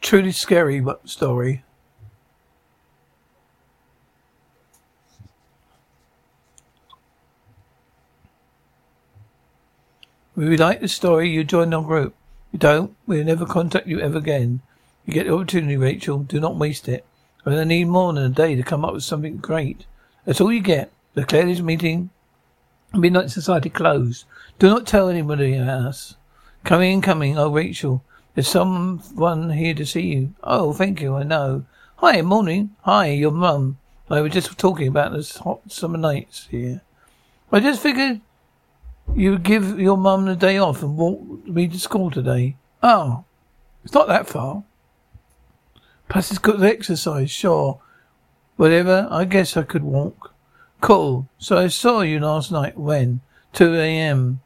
Truly 0.00 0.32
scary 0.32 0.84
story. 1.04 1.64
We 10.36 10.56
like 10.56 10.80
the 10.80 10.86
story, 10.86 11.30
you 11.30 11.42
join 11.42 11.74
our 11.74 11.82
group. 11.82 12.14
You 12.52 12.60
don't, 12.60 12.94
we'll 13.06 13.24
never 13.24 13.44
contact 13.44 13.88
you 13.88 13.98
ever 13.98 14.18
again. 14.18 14.60
You 15.04 15.12
get 15.12 15.26
the 15.26 15.34
opportunity, 15.34 15.76
Rachel. 15.76 16.18
Do 16.20 16.38
not 16.38 16.54
waste 16.54 16.88
it. 16.88 17.04
I'm 17.44 17.52
going 17.52 17.62
to 17.62 17.74
need 17.74 17.86
more 17.86 18.12
than 18.12 18.24
a 18.24 18.28
day 18.28 18.54
to 18.54 18.62
come 18.62 18.84
up 18.84 18.94
with 18.94 19.02
something 19.02 19.38
great. 19.38 19.86
That's 20.24 20.40
all 20.40 20.52
you 20.52 20.60
get. 20.60 20.92
Declare 21.14 21.46
this 21.46 21.60
meeting 21.60 22.10
Midnight 22.94 23.30
Society 23.30 23.68
closed. 23.68 24.26
Do 24.58 24.68
not 24.68 24.86
tell 24.86 25.08
anybody 25.08 25.56
about 25.56 25.86
us. 25.86 26.14
Coming 26.64 26.94
and 26.94 27.02
coming. 27.02 27.36
Oh, 27.36 27.50
Rachel. 27.50 28.04
There's 28.38 28.46
someone 28.46 29.50
here 29.50 29.74
to 29.74 29.84
see 29.84 30.14
you. 30.14 30.32
Oh, 30.44 30.72
thank 30.72 31.00
you, 31.00 31.16
I 31.16 31.24
know. 31.24 31.64
Hi, 31.96 32.22
morning. 32.22 32.70
Hi, 32.82 33.06
your 33.06 33.32
mum. 33.32 33.78
I 34.08 34.20
was 34.20 34.32
just 34.32 34.56
talking 34.56 34.86
about 34.86 35.12
this 35.12 35.38
hot 35.38 35.72
summer 35.72 35.98
nights 35.98 36.46
here. 36.48 36.82
I 37.50 37.58
just 37.58 37.82
figured 37.82 38.20
you 39.12 39.32
would 39.32 39.42
give 39.42 39.80
your 39.80 39.96
mum 39.96 40.26
the 40.26 40.36
day 40.36 40.56
off 40.56 40.84
and 40.84 40.96
walk 40.96 41.48
me 41.48 41.66
to 41.66 41.80
school 41.80 42.12
today. 42.12 42.54
Oh, 42.80 43.24
it's 43.82 43.92
not 43.92 44.06
that 44.06 44.28
far. 44.28 44.62
Plus 46.08 46.30
it's 46.30 46.38
good 46.38 46.62
exercise, 46.62 47.32
sure. 47.32 47.80
Whatever, 48.54 49.08
I 49.10 49.24
guess 49.24 49.56
I 49.56 49.64
could 49.64 49.82
walk. 49.82 50.32
Cool. 50.80 51.28
So 51.38 51.58
I 51.58 51.66
saw 51.66 52.02
you 52.02 52.20
last 52.20 52.52
night. 52.52 52.78
When? 52.78 53.20
2 53.54 53.74
a.m. 53.74 54.42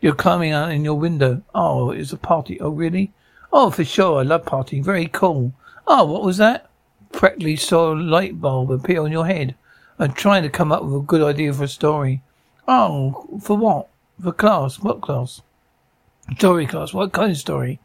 You're 0.00 0.14
climbing 0.14 0.52
out 0.52 0.70
in 0.72 0.86
your 0.86 0.98
window. 0.98 1.42
Oh, 1.54 1.90
it's 1.90 2.14
a 2.14 2.16
party. 2.16 2.58
Oh, 2.62 2.70
really? 2.70 3.12
Oh, 3.52 3.70
for 3.70 3.84
sure. 3.84 4.20
I 4.20 4.22
love 4.22 4.44
partying. 4.44 4.84
Very 4.84 5.06
cool. 5.06 5.52
Oh, 5.86 6.04
what 6.04 6.22
was 6.22 6.36
that? 6.38 6.68
Practically 7.12 7.56
saw 7.56 7.92
a 7.92 7.94
light 7.94 8.40
bulb 8.40 8.70
appear 8.70 9.02
on 9.02 9.12
your 9.12 9.26
head. 9.26 9.54
I'm 9.98 10.12
trying 10.12 10.42
to 10.42 10.48
come 10.48 10.72
up 10.72 10.84
with 10.84 10.94
a 10.94 11.00
good 11.00 11.22
idea 11.22 11.52
for 11.52 11.64
a 11.64 11.68
story. 11.68 12.22
Oh, 12.68 13.40
for 13.42 13.56
what? 13.56 13.88
For 14.22 14.32
class. 14.32 14.80
What 14.80 15.00
class? 15.00 15.40
Story 16.36 16.66
class. 16.66 16.92
What 16.92 17.12
kind 17.12 17.30
of 17.30 17.38
story? 17.38 17.78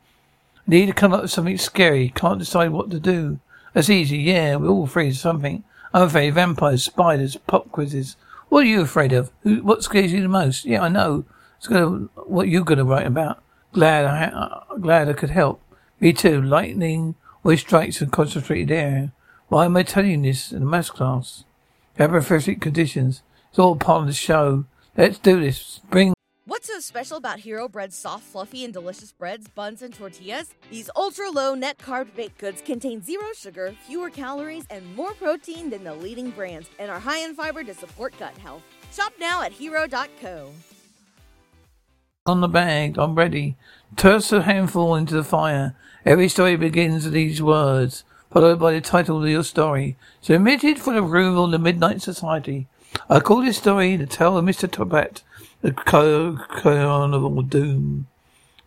Need 0.67 0.87
to 0.87 0.93
come 0.93 1.13
up 1.13 1.21
with 1.21 1.31
something 1.31 1.57
scary. 1.57 2.09
Can't 2.09 2.39
decide 2.39 2.71
what 2.71 2.89
to 2.91 2.99
do. 2.99 3.39
That's 3.73 3.89
easy. 3.89 4.17
Yeah, 4.17 4.55
we're 4.57 4.69
all 4.69 4.83
afraid 4.83 5.11
of 5.11 5.17
something. 5.17 5.63
I'm 5.93 6.03
afraid 6.03 6.29
of 6.29 6.35
vampires, 6.35 6.83
spiders, 6.83 7.35
pop 7.35 7.71
quizzes. 7.71 8.15
What 8.49 8.63
are 8.63 8.67
you 8.67 8.81
afraid 8.81 9.13
of? 9.13 9.31
What 9.43 9.83
scares 9.83 10.11
you 10.11 10.21
the 10.21 10.27
most? 10.27 10.65
Yeah, 10.65 10.81
I 10.81 10.89
know. 10.89 11.25
It's 11.57 11.67
gonna, 11.67 12.09
what 12.25 12.47
you're 12.47 12.63
going 12.63 12.79
to 12.79 12.83
write 12.83 13.07
about. 13.07 13.41
Glad 13.73 14.05
I, 14.05 14.25
uh, 14.25 14.77
glad 14.79 15.07
I 15.07 15.13
could 15.13 15.29
help. 15.29 15.61
Me 15.99 16.11
too. 16.11 16.41
Lightning 16.41 17.15
always 17.43 17.61
strikes 17.61 18.01
in 18.01 18.09
concentrated 18.09 18.71
air. 18.71 19.11
Why 19.47 19.65
am 19.65 19.77
I 19.77 19.83
telling 19.83 20.11
you 20.11 20.31
this 20.31 20.51
in 20.51 20.63
a 20.63 20.65
maths 20.65 20.89
class? 20.89 21.45
Apophytic 21.97 22.61
conditions. 22.61 23.21
It's 23.49 23.59
all 23.59 23.75
part 23.75 24.01
of 24.01 24.07
the 24.07 24.13
show. 24.13 24.65
Let's 24.97 25.19
do 25.19 25.39
this. 25.39 25.79
Bring 25.89 26.13
What's 26.45 26.67
so 26.67 26.79
special 26.79 27.17
about 27.17 27.39
Hero 27.39 27.69
Bread's 27.69 27.95
soft, 27.95 28.23
fluffy, 28.25 28.65
and 28.65 28.73
delicious 28.73 29.13
breads, 29.13 29.47
buns, 29.47 29.81
and 29.81 29.93
tortillas? 29.93 30.53
These 30.69 30.89
ultra 30.95 31.29
low 31.29 31.55
net 31.55 31.77
carb 31.77 32.13
baked 32.15 32.39
goods 32.39 32.61
contain 32.61 33.01
zero 33.01 33.27
sugar, 33.35 33.73
fewer 33.87 34.09
calories, 34.09 34.65
and 34.69 34.95
more 34.95 35.13
protein 35.13 35.69
than 35.69 35.83
the 35.83 35.93
leading 35.93 36.31
brands, 36.31 36.69
and 36.77 36.91
are 36.91 36.99
high 36.99 37.19
in 37.19 37.35
fiber 37.35 37.63
to 37.63 37.73
support 37.73 38.13
gut 38.19 38.37
health. 38.37 38.63
Shop 38.91 39.13
now 39.19 39.41
at 39.43 39.53
hero.co. 39.53 40.51
on 42.27 42.41
the 42.41 42.47
bag. 42.47 42.99
I'm 42.99 43.15
ready. 43.15 43.55
Toss 43.95 44.31
a 44.31 44.43
handful 44.43 44.93
into 44.93 45.15
the 45.15 45.23
fire. 45.23 45.75
Every 46.05 46.29
story 46.29 46.55
begins 46.55 47.05
with 47.05 47.13
these 47.13 47.41
words, 47.41 48.03
followed 48.31 48.59
by 48.59 48.73
the 48.73 48.81
title 48.81 49.23
of 49.23 49.27
your 49.27 49.43
story. 49.43 49.97
Submitted 50.21 50.77
for 50.77 50.93
the 50.93 51.01
approval 51.03 51.45
of 51.45 51.51
the 51.51 51.57
Midnight 51.57 52.03
Society. 52.03 52.67
I 53.09 53.21
call 53.21 53.41
this 53.41 53.57
story 53.57 53.95
The 53.95 54.05
Tale 54.05 54.37
of 54.37 54.45
Mr. 54.45 54.69
Top 54.69 54.91
Hat, 54.91 55.23
the 55.61 55.71
Car- 55.71 56.45
Carnival 56.47 57.41
Doom. 57.41 58.05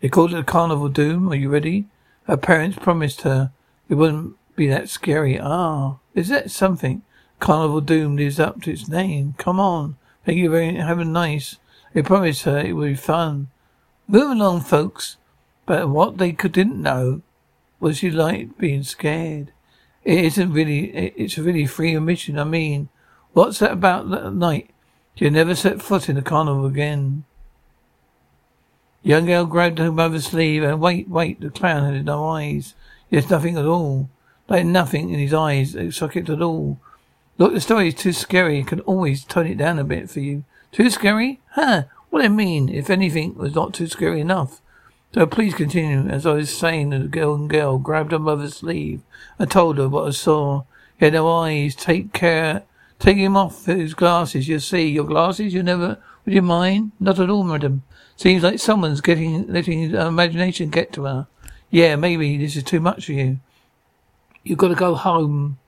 They 0.01 0.09
called 0.09 0.33
it 0.33 0.37
the 0.37 0.43
Carnival 0.43 0.89
Doom. 0.89 1.31
Are 1.31 1.37
you 1.37 1.49
ready? 1.49 1.85
Her 2.27 2.37
parents 2.37 2.79
promised 2.81 3.21
her 3.21 3.53
it 3.89 3.95
wouldn't 3.95 4.35
be 4.57 4.67
that 4.67 4.89
scary. 4.89 5.39
Ah, 5.39 5.99
is 6.13 6.27
that 6.29 6.51
something? 6.51 7.03
Carnival 7.39 7.81
Doom 7.81 8.17
lives 8.17 8.41
up 8.41 8.63
to 8.63 8.73
its 8.73 8.89
name. 8.89 9.37
Come 9.39 9.61
on. 9.61 9.95
Thank 10.27 10.39
you 10.39 10.51
very 10.51 10.75
have 10.75 10.99
a 10.99 11.05
nice. 11.05 11.59
They 11.95 12.03
promised 12.03 12.43
her 12.43 12.59
it 12.59 12.73
would 12.73 12.89
be 12.89 12.95
fun. 12.95 13.49
Move 14.07 14.33
along, 14.33 14.61
folks. 14.63 15.17
But 15.65 15.89
what 15.89 16.19
they 16.19 16.33
could, 16.33 16.53
didn't 16.53 16.83
know 16.83 17.23
was 17.81 17.99
she 17.99 18.11
liked 18.11 18.59
being 18.59 18.83
scared. 18.83 19.53
It 20.05 20.19
isn't 20.25 20.53
really, 20.53 20.95
it- 20.95 21.15
it's 21.17 21.39
a 21.39 21.43
really 21.43 21.67
free 21.67 21.95
admission. 21.95 22.39
I 22.39 22.45
mean, 22.45 22.91
what's 23.33 23.61
that 23.61 23.73
about 23.73 24.11
that 24.11 24.35
night? 24.35 24.71
She'll 25.15 25.31
never 25.31 25.55
set 25.55 25.81
foot 25.81 26.09
in 26.09 26.17
the 26.17 26.23
carnival 26.23 26.67
again. 26.67 27.25
Young 29.03 29.27
girl 29.27 29.47
grabbed 29.47 29.79
her 29.79 29.93
mother's 29.93 30.27
sleeve 30.27 30.63
and 30.63 30.81
wait, 30.81 31.09
wait, 31.09 31.41
the 31.41 31.51
clown 31.51 31.95
had 31.95 32.05
no 32.05 32.27
eyes. 32.29 32.75
There's 33.11 33.31
nothing 33.31 33.57
at 33.57 33.65
all. 33.65 34.09
Like 34.49 34.67
nothing 34.67 35.11
in 35.11 35.21
his 35.21 35.33
eyes, 35.33 35.77
socket 35.95 36.29
at 36.29 36.43
all. 36.43 36.79
Look, 37.39 37.53
the 37.55 37.61
story 37.61 37.89
is 37.89 37.95
too 37.95 38.13
scary. 38.13 38.61
I 38.61 38.63
can 38.63 38.81
always 38.81 39.25
tone 39.25 39.47
it 39.47 39.59
down 39.59 39.79
a 39.79 39.85
bit 39.85 40.11
for 40.11 40.21
you. 40.21 40.45
Too 40.75 40.91
scary? 40.91 41.41
Huh? 41.53 41.85
What 42.11 42.25
I 42.25 42.29
mean, 42.29 42.69
if 42.69 42.91
anything 42.91 43.37
was 43.37 43.55
not 43.55 43.73
too 43.73 43.87
scary 43.87 44.21
enough. 44.21 44.61
So 45.13 45.25
please 45.25 45.55
continue. 45.55 46.09
As 46.09 46.27
I 46.27 46.33
was 46.33 46.53
saying, 46.53 46.91
the 46.91 46.99
girl 47.07 47.37
and 47.37 47.49
girl 47.49 47.79
grabbed 47.79 48.11
her 48.11 48.19
mother's 48.19 48.57
sleeve 48.57 49.01
and 49.39 49.49
told 49.49 49.79
her 49.79 49.89
what 49.89 50.09
I 50.09 50.11
saw. 50.11 50.65
He 50.99 51.05
had 51.05 51.15
no 51.15 51.31
eyes. 51.31 51.77
Take 51.77 52.13
care. 52.13 52.65
Take 52.99 53.19
him 53.19 53.37
off 53.37 53.67
his 53.67 53.95
glasses. 53.95 54.49
You 54.49 54.59
see, 54.59 54.89
your 54.89 55.05
glasses. 55.05 55.55
You 55.55 55.63
never. 55.63 55.99
Would 56.25 56.35
you 56.35 56.43
mind? 56.43 56.91
Not 56.99 57.21
at 57.21 57.31
all, 57.31 57.45
madam. 57.45 57.85
Seems 58.17 58.43
like 58.43 58.59
someone's 58.59 59.01
getting 59.01 59.47
letting 59.47 59.91
her 59.91 60.09
imagination 60.09 60.71
get 60.71 60.93
to 60.95 61.05
her. 61.05 61.29
Yeah, 61.71 61.95
maybe 61.95 62.37
this 62.37 62.57
is 62.57 62.65
too 62.65 62.81
much 62.81 63.07
for 63.07 63.13
you. 63.13 63.39
You've 64.43 64.59
got 64.59 64.69
to 64.69 64.75
go 64.75 64.97
home. 64.97 65.59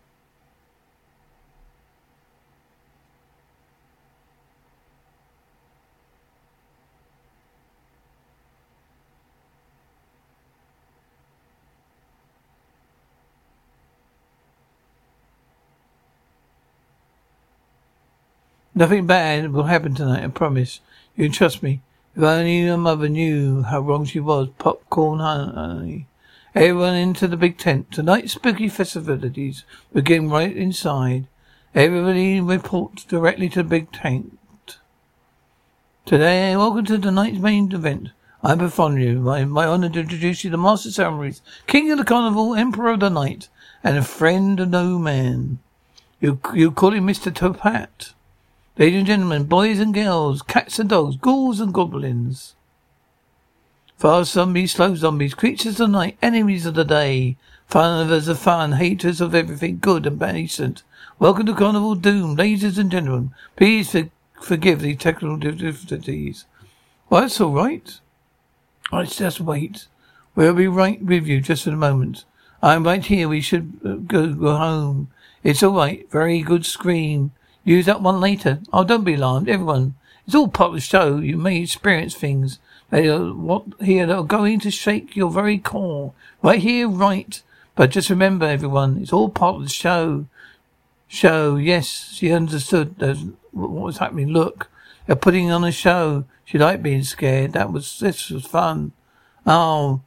Nothing 18.79 19.07
bad 19.07 19.55
will 19.55 19.63
happen 19.63 19.95
tonight, 19.95 20.23
I 20.23 20.29
promise. 20.29 20.81
You 21.17 21.25
can 21.25 21.33
trust 21.33 21.63
me. 21.63 21.81
If 22.15 22.23
only 22.23 22.59
your 22.59 22.77
mother 22.77 23.09
knew 23.09 23.63
how 23.63 23.81
wrong 23.81 24.05
she 24.05 24.21
was. 24.21 24.51
Popcorn 24.59 25.19
honey. 25.19 26.07
Everyone 26.55 26.95
into 26.95 27.27
the 27.27 27.39
big 27.39 27.57
tent. 27.57 27.91
Tonight's 27.91 28.35
spooky 28.35 28.69
festivities 28.69 29.65
begin 29.95 30.29
right 30.29 30.55
inside. 30.55 31.27
Everybody 31.75 32.39
reports 32.39 33.05
directly 33.05 33.49
to 33.49 33.63
the 33.63 33.69
big 33.69 33.93
tent. 33.93 34.77
Today, 36.05 36.55
welcome 36.55 36.85
to 36.85 36.99
tonight's 36.99 37.39
main 37.39 37.73
event. 37.73 38.11
I'm 38.43 38.59
before 38.59 38.99
you. 38.99 39.21
My, 39.21 39.47
my 39.47 39.65
honor 39.65 39.89
to 39.89 40.01
introduce 40.01 40.45
you 40.45 40.51
to 40.51 40.59
Master 40.59 40.91
Ceremonies, 40.91 41.41
King 41.67 41.91
of 41.93 41.97
the 41.97 42.05
Carnival, 42.05 42.55
Emperor 42.55 42.91
of 42.91 43.01
the 43.01 43.09
Night, 43.09 43.49
and 43.83 43.97
a 43.97 44.03
friend 44.03 44.61
of 44.61 44.69
no 44.69 44.99
man. 44.99 45.61
You, 46.21 46.39
you 46.53 46.71
call 46.71 46.93
him 46.93 47.07
Mr. 47.07 47.35
Top 47.35 47.61
Hat. 47.61 48.13
Ladies 48.79 48.99
and 48.99 49.07
gentlemen, 49.07 49.45
boys 49.45 49.81
and 49.81 49.95
girls, 49.95 50.43
cats 50.43 50.79
and 50.79 50.91
dogs, 50.91 51.17
ghouls 51.17 51.61
and 51.61 51.73
goblins. 51.73 52.57
Fast 53.97 54.33
zombies, 54.33 54.73
slow 54.73 54.95
zombies, 54.95 55.33
creatures 55.33 55.81
of 55.81 55.87
the 55.91 55.99
night, 55.99 56.19
enemies 56.21 56.67
of 56.67 56.75
the 56.75 56.85
day, 56.85 57.39
lovers 57.75 58.29
of 58.29 58.39
fun, 58.39 58.73
haters 58.73 59.23
of 59.23 59.35
everything 59.35 59.79
good 59.79 60.05
and 60.05 60.21
decent. 60.21 60.83
Welcome 61.19 61.47
to 61.47 61.55
Carnival 61.55 61.95
Doom, 61.95 62.37
ladies 62.37 62.77
and 62.77 62.91
gentlemen. 62.91 63.33
Please 63.57 63.93
for- 63.93 64.11
forgive 64.43 64.83
the 64.83 64.95
technical 64.95 65.39
difficulties. 65.39 66.45
Well, 67.09 67.23
that's 67.23 67.41
all 67.41 67.53
right. 67.53 67.99
Let's 68.93 69.17
just 69.17 69.41
wait. 69.41 69.87
We'll 70.35 70.53
be 70.53 70.69
right 70.69 71.03
with 71.03 71.27
you 71.27 71.41
just 71.41 71.67
in 71.67 71.73
a 71.73 71.79
moment. 71.79 72.27
I'm 72.63 72.85
right 72.85 73.03
here. 73.03 73.27
We 73.27 73.41
should 73.41 73.81
uh, 73.83 73.95
go, 73.95 74.35
go 74.35 74.55
home. 74.55 75.09
It's 75.43 75.63
all 75.63 75.73
right. 75.73 76.07
Very 76.11 76.43
good 76.43 76.67
scream. 76.67 77.33
Use 77.67 77.87
that 77.87 78.01
one 78.01 78.21
later. 78.21 78.61
Oh, 78.73 78.85
don't 78.85 79.03
be 79.03 79.15
alarmed, 79.15 79.49
everyone. 79.49 79.97
It's 80.25 80.37
all 80.37 80.47
part 80.47 80.69
of 80.69 80.75
the 80.75 80.81
show. 80.81 81.19
You 81.19 81.37
may 81.37 81.61
experience 81.61 82.15
things 82.15 82.61
that 82.91 83.05
are 83.05 83.35
what 83.35 83.65
here 83.81 84.07
that 84.07 84.17
are 84.17 84.23
going 84.23 84.61
to 84.61 84.71
shake 84.71 85.17
your 85.17 85.33
very 85.33 85.59
core. 85.59 86.13
Right 86.43 86.61
here, 86.61 86.89
right. 86.89 87.43
But 87.75 87.91
just 87.91 88.09
remember, 88.09 88.47
everyone, 88.47 88.99
it's 89.03 89.13
all 89.13 89.29
part 89.29 89.57
of 89.57 89.65
the 89.65 89.69
show. 89.69 90.27
Show, 91.09 91.57
yes, 91.57 92.13
she 92.13 92.31
understood 92.31 92.95
what 93.51 93.71
was 93.71 93.99
happening. 93.99 94.29
Look, 94.29 94.69
they're 95.07 95.17
putting 95.17 95.51
on 95.51 95.65
a 95.65 95.73
show. 95.73 96.25
She 96.45 96.59
liked 96.59 96.85
being 96.85 97.03
scared. 97.03 97.53
That 97.55 97.73
was 97.73 97.99
this 97.99 98.31
was 98.31 98.47
fun. 98.47 98.93
Oh, 99.45 100.03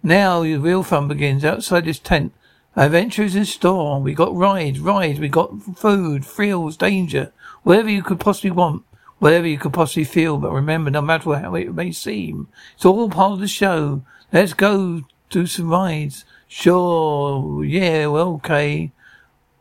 now 0.00 0.44
the 0.44 0.58
real 0.58 0.84
fun 0.84 1.08
begins 1.08 1.44
outside 1.44 1.86
this 1.86 1.98
tent. 1.98 2.32
Adventure 2.76 3.24
is 3.24 3.34
in 3.34 3.44
store. 3.44 4.00
We 4.00 4.14
got 4.14 4.34
rides, 4.34 4.78
rides. 4.78 5.18
We 5.18 5.28
got 5.28 5.60
food, 5.76 6.24
thrills, 6.24 6.76
danger, 6.76 7.32
whatever 7.62 7.90
you 7.90 8.02
could 8.02 8.20
possibly 8.20 8.52
want, 8.52 8.84
whatever 9.18 9.46
you 9.46 9.58
could 9.58 9.72
possibly 9.72 10.04
feel. 10.04 10.38
But 10.38 10.52
remember, 10.52 10.90
no 10.90 11.02
matter 11.02 11.34
how 11.34 11.54
it 11.56 11.74
may 11.74 11.90
seem, 11.90 12.48
it's 12.76 12.84
all 12.84 13.10
part 13.10 13.32
of 13.32 13.40
the 13.40 13.48
show. 13.48 14.02
Let's 14.32 14.52
go 14.52 15.02
do 15.30 15.46
some 15.46 15.68
rides. 15.68 16.24
Sure, 16.46 17.64
yeah, 17.64 18.06
well, 18.06 18.34
okay. 18.34 18.92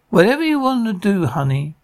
Whatever 0.10 0.44
you 0.44 0.60
want 0.60 0.86
to 0.88 0.94
do, 0.94 1.26
honey. 1.26 1.76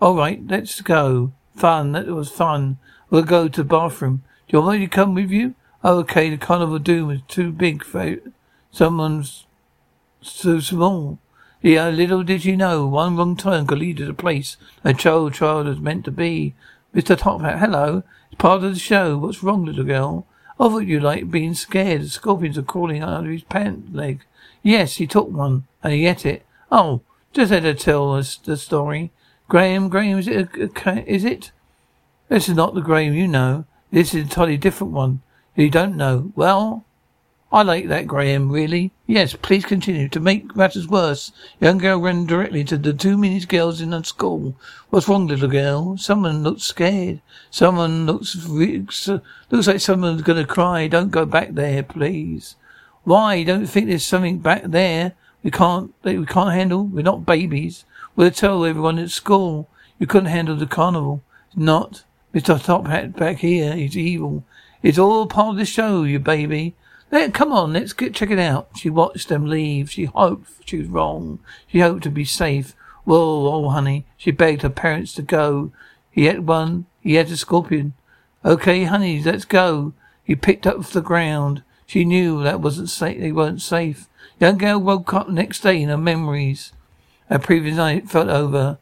All 0.00 0.16
right, 0.16 0.40
let's 0.46 0.80
go. 0.80 1.32
Fun. 1.54 1.92
That 1.92 2.06
was 2.06 2.30
fun. 2.30 2.78
We'll 3.08 3.22
go 3.22 3.46
to 3.48 3.62
the 3.62 3.68
bathroom. 3.68 4.24
Do 4.48 4.56
you 4.56 4.62
want 4.62 4.80
me 4.80 4.86
to 4.86 4.90
come 4.90 5.14
with 5.14 5.30
you? 5.30 5.54
Oh, 5.84 5.98
okay, 5.98 6.30
the 6.30 6.36
carnival 6.38 6.78
doom 6.78 7.10
is 7.10 7.20
too 7.28 7.52
big 7.52 7.84
for 7.84 8.16
someone's 8.70 9.46
so 10.22 10.60
small. 10.60 11.18
Yeah, 11.60 11.90
little 11.90 12.22
did 12.22 12.44
you 12.44 12.56
know, 12.56 12.86
one 12.86 13.16
wrong 13.16 13.36
turn 13.36 13.66
could 13.66 13.78
lead 13.78 13.98
to 13.98 14.06
the 14.06 14.14
place 14.14 14.56
a 14.82 14.92
child 14.92 15.34
child 15.34 15.68
is 15.68 15.78
meant 15.78 16.04
to 16.06 16.10
be. 16.10 16.54
Mr. 16.94 17.16
Top 17.16 17.40
Hat, 17.40 17.58
hello. 17.58 18.02
It's 18.30 18.40
part 18.40 18.64
of 18.64 18.74
the 18.74 18.78
show. 18.78 19.16
What's 19.16 19.42
wrong, 19.42 19.64
little 19.64 19.84
girl? 19.84 20.26
I 20.58 20.68
thought 20.68 20.86
you 20.86 21.00
like 21.00 21.30
being 21.30 21.54
scared. 21.54 22.08
Scorpions 22.10 22.58
are 22.58 22.62
crawling 22.62 23.02
under 23.02 23.30
his 23.30 23.44
pant 23.44 23.94
leg. 23.94 24.24
Yes, 24.62 24.96
he 24.96 25.06
took 25.06 25.28
one, 25.28 25.64
and 25.82 25.92
he 25.92 26.06
ate 26.06 26.26
it. 26.26 26.44
Oh, 26.70 27.00
just 27.32 27.52
had 27.52 27.62
to 27.62 27.74
tell 27.74 28.14
us 28.14 28.36
the 28.36 28.56
story. 28.56 29.10
Graham, 29.48 29.88
Graham, 29.88 30.18
is 30.18 30.28
it 30.28 30.48
a, 30.56 30.88
a, 30.88 31.04
is 31.04 31.24
it? 31.24 31.52
This 32.28 32.48
is 32.48 32.56
not 32.56 32.74
the 32.74 32.80
Graham 32.80 33.14
you 33.14 33.28
know. 33.28 33.64
This 33.90 34.08
is 34.08 34.14
a 34.14 34.18
entirely 34.20 34.56
different 34.56 34.92
one. 34.92 35.22
You 35.54 35.70
don't 35.70 35.96
know. 35.96 36.32
Well, 36.34 36.84
I 37.52 37.62
like 37.62 37.88
that, 37.88 38.06
Graham, 38.06 38.50
really. 38.50 38.92
Yes, 39.06 39.34
please 39.34 39.66
continue. 39.66 40.08
To 40.08 40.20
make 40.20 40.56
matters 40.56 40.88
worse, 40.88 41.32
young 41.60 41.76
girl 41.76 41.98
ran 41.98 42.24
directly 42.24 42.64
to 42.64 42.78
the 42.78 42.94
two 42.94 43.18
meanest 43.18 43.48
girls 43.48 43.82
in 43.82 43.90
the 43.90 44.02
school. 44.02 44.56
What's 44.88 45.06
wrong, 45.06 45.26
little 45.26 45.48
girl? 45.48 45.98
Someone 45.98 46.42
looks 46.42 46.62
scared. 46.62 47.20
Someone 47.50 48.06
looks 48.06 48.34
looks 48.34 49.08
like 49.50 49.80
someone's 49.80 50.22
gonna 50.22 50.46
cry. 50.46 50.88
Don't 50.88 51.10
go 51.10 51.26
back 51.26 51.52
there, 51.52 51.82
please. 51.82 52.56
Why? 53.04 53.42
Don't 53.42 53.60
you 53.60 53.66
think 53.66 53.88
there's 53.88 54.06
something 54.06 54.38
back 54.38 54.62
there 54.64 55.12
we 55.42 55.50
can't 55.50 55.92
we 56.04 56.24
can't 56.24 56.54
handle? 56.54 56.84
We're 56.84 57.02
not 57.02 57.26
babies. 57.26 57.84
We'll 58.16 58.30
tell 58.30 58.64
everyone 58.64 58.98
at 58.98 59.10
school. 59.10 59.68
You 59.98 60.06
couldn't 60.06 60.30
handle 60.30 60.56
the 60.56 60.66
carnival. 60.66 61.22
Not. 61.54 62.04
Mr. 62.34 62.62
Top 62.62 62.86
Hat 62.86 63.14
back 63.14 63.38
here. 63.38 63.74
He's 63.74 63.96
evil. 63.96 64.44
It's 64.82 64.98
all 64.98 65.26
part 65.26 65.50
of 65.50 65.56
the 65.56 65.66
show, 65.66 66.04
you 66.04 66.18
baby. 66.18 66.74
Let, 67.12 67.34
come 67.34 67.52
on, 67.52 67.74
let's 67.74 67.92
get 67.92 68.14
check 68.14 68.30
it 68.30 68.38
out. 68.38 68.70
She 68.74 68.88
watched 68.88 69.28
them 69.28 69.46
leave. 69.46 69.90
She 69.90 70.06
hoped 70.06 70.48
she 70.64 70.78
was 70.78 70.88
wrong. 70.88 71.40
She 71.66 71.80
hoped 71.80 72.02
to 72.04 72.10
be 72.10 72.24
safe. 72.24 72.74
Whoa, 73.04 73.52
oh 73.52 73.68
honey. 73.68 74.06
She 74.16 74.30
begged 74.30 74.62
her 74.62 74.70
parents 74.70 75.12
to 75.14 75.22
go. 75.22 75.72
He 76.10 76.24
had 76.24 76.46
one. 76.48 76.86
He 77.00 77.14
had 77.16 77.30
a 77.30 77.36
scorpion. 77.36 77.92
Okay, 78.46 78.84
honey, 78.84 79.22
let's 79.22 79.44
go. 79.44 79.92
He 80.24 80.34
picked 80.34 80.66
up 80.66 80.82
the 80.84 81.02
ground. 81.02 81.62
She 81.84 82.06
knew 82.06 82.42
that 82.42 82.60
wasn't 82.60 82.88
safe. 82.88 83.20
They 83.20 83.30
weren't 83.30 83.60
safe. 83.60 84.08
Young 84.40 84.56
girl 84.56 84.78
woke 84.78 85.12
up 85.12 85.28
next 85.28 85.60
day 85.60 85.82
in 85.82 85.90
her 85.90 85.98
memories. 85.98 86.72
Her 87.28 87.38
previous 87.38 87.76
night 87.76 88.08
felt 88.08 88.28
over 88.28 88.78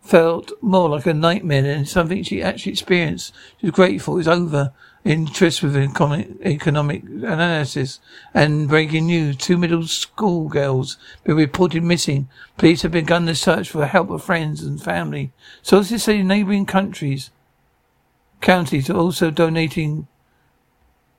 felt 0.00 0.52
more 0.62 0.88
like 0.88 1.04
a 1.04 1.12
nightmare 1.12 1.62
than 1.62 1.84
something 1.84 2.22
she 2.22 2.40
actually 2.40 2.72
experienced. 2.72 3.34
She 3.60 3.66
was 3.66 3.74
grateful 3.74 4.14
it 4.14 4.18
was 4.18 4.28
over. 4.28 4.72
Interest 5.06 5.62
with 5.62 5.76
economic 5.76 7.04
analysis 7.04 8.00
and 8.34 8.66
breaking 8.66 9.06
news. 9.06 9.36
Two 9.36 9.56
middle 9.56 9.86
school 9.86 10.48
girls 10.48 10.98
been 11.22 11.36
reported 11.36 11.84
missing. 11.84 12.28
Police 12.58 12.82
have 12.82 12.90
begun 12.90 13.26
the 13.26 13.36
search 13.36 13.70
for 13.70 13.78
the 13.78 13.86
help 13.86 14.10
of 14.10 14.24
friends 14.24 14.64
and 14.64 14.82
family. 14.82 15.30
Sources 15.62 16.02
say 16.02 16.24
neighbouring 16.24 16.66
countries, 16.66 17.30
counties 18.40 18.90
are 18.90 18.96
also 18.96 19.30
donating 19.30 20.08